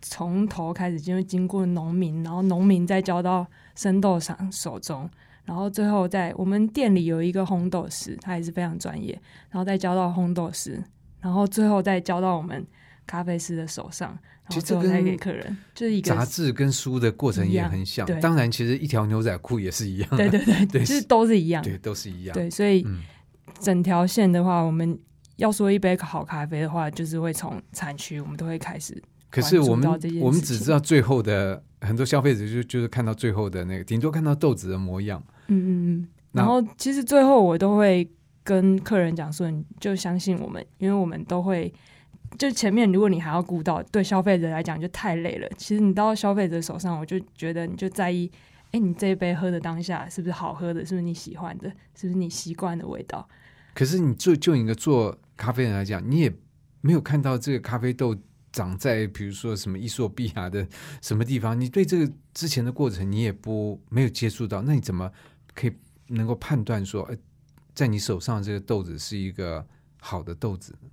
[0.00, 5.08] 从头开始，就会经过农民，然后农民再交到生豆厂手中，
[5.44, 9.12] 然后最后在我们店里有一个烘豆师，他也是非常专业，
[9.50, 10.82] 然后再交到烘豆师，
[11.20, 12.64] 然后最后再交到我们
[13.06, 14.10] 咖啡师的手上，
[14.44, 22.34] 然后最后再给客人，就是一个杂志跟书的过程也很像对，当然，其实一条牛仔裤也是一样的，对对对，对 就是都是一样，对，都是一样。
[22.34, 23.02] 对，所以嗯
[23.58, 24.96] 整条线的话，我们
[25.36, 29.02] 要说一杯好咖啡的话，就是会从产区，我们都会开始。
[29.30, 29.88] 可是我们
[30.20, 35.22] 我们只知道最后的很多消费者就就是看到最后的那个，顶多看到豆子的模样。
[35.48, 36.08] 嗯嗯嗯。
[36.32, 38.08] 然后其实最后我都会
[38.42, 41.72] 跟客人讲说，你就相信我们，因为我们都会。
[42.36, 45.48] 就前面，如果你还要顾到，对消费者来讲就太累了。
[45.56, 48.30] 其实你到消费者手上，我就觉得你就在意，
[48.70, 53.26] 哎，你这一杯喝的当下是不是好喝的，是不是你喜欢的，是不是你习惯的味道？
[53.74, 56.30] 可是你做就一个做咖啡人来讲，你也
[56.82, 58.14] 没有看到这个咖啡豆
[58.52, 60.66] 长在比如说什么伊索比亚的
[61.02, 65.10] 什么地方，你对这个之前的过程你也不没有接触到，那你怎么
[65.54, 65.72] 可以
[66.08, 67.16] 能够判断说，哎，
[67.74, 69.66] 在你手上这个豆子是一个
[70.00, 70.88] 好的豆子呢？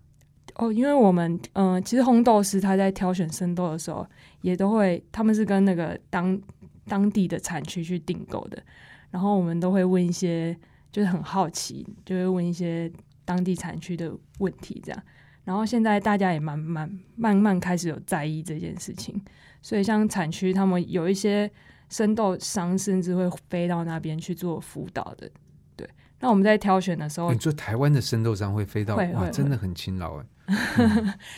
[0.56, 4.08] 哦，因为我们嗯、其实烘豆师他在挑选生豆的时候，
[4.42, 6.40] 也都会他们是跟那个当
[6.88, 8.64] 当地的产区去订购的，
[9.12, 10.58] 然后我们都会问一些，
[10.92, 12.90] 就是很好奇，就会问一些
[13.26, 15.04] 当地产区的问题，这样。
[15.46, 19.24] 然后现在大家也慢慢慢慢开始有在意这件事情，
[19.62, 21.50] 所以像产区他们有一些
[21.88, 25.30] 生豆商甚至会飞到那边去做辅导的，
[25.78, 25.88] 对。
[26.20, 30.26] 那我们在挑选的时候你，说台湾的生豆商会飞到，哇，真的很勤劳哎。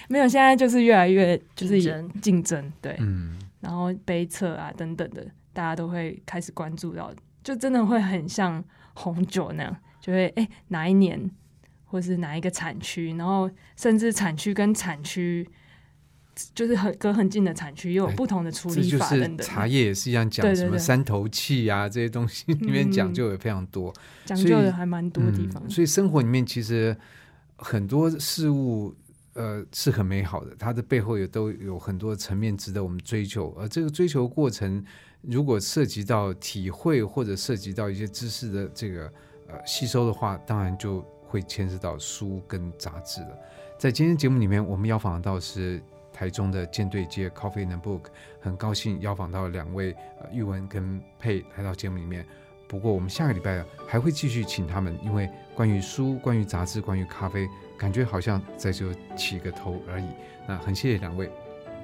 [0.07, 7.11] 没有，现在就是越来越就是竞争竞争，对，嗯，然后杯测啊等等的，大家都会开始关注到，
[7.43, 11.29] 就真的会很像红酒那样，就会哎哪一年
[11.87, 15.49] 或是哪一个产区，然后甚至产区跟产区
[16.53, 23.91] 就是很隔很近的产区又有哎不同的处理法等等的，茶叶也是一样讲什么三头气啊这些东西 里面嗯讲究也非常多。
[24.25, 25.69] 讲究的还蛮多地方嗯。。
[25.69, 26.95] 所以生活里面其实
[27.55, 28.93] 很多事物，
[29.33, 33.55] 呃，是很美好的，它的背后也都有很多层面值得我们追求。
[33.57, 34.83] 而这个追求过程，
[35.21, 39.11] 如果涉及到体会或者涉及到一些知识的这个
[39.47, 43.37] 呃吸收的话，当然就会牵涉到书跟杂志了。
[43.77, 45.81] 在今天节目里面，我们邀访到是。
[46.13, 48.05] 台中的舰队街 Coffee and Book，
[48.41, 52.25] 很高兴邀访到两位呃玉文跟佩来到节目里面。
[52.67, 57.47] 不过我们下个礼拜还会继续请他们，因为关于书、关于杂志、关于咖啡，
[57.77, 60.07] 感觉好像在这起个头而已。
[60.47, 61.29] 那很谢谢两位，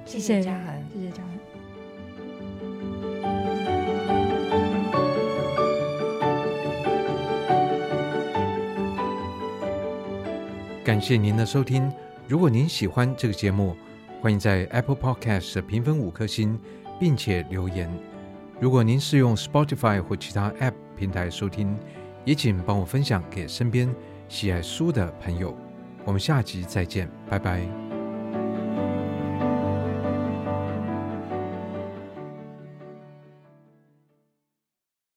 [0.04, 1.63] 谢谢嘉恒，谢谢嘉恒。
[10.84, 11.90] 感谢您的收听。
[12.28, 13.74] 如果您喜欢这个节目，
[14.20, 16.60] 欢迎在 Apple Podcast 评分五颗星，
[17.00, 17.90] 并且留言。
[18.60, 21.74] 如果您是用 Spotify 或其他 App 平台收听，
[22.26, 23.92] 也请帮我分享给身边
[24.28, 25.56] 喜爱书的朋友。
[26.04, 27.83] 我们下集再见，拜拜。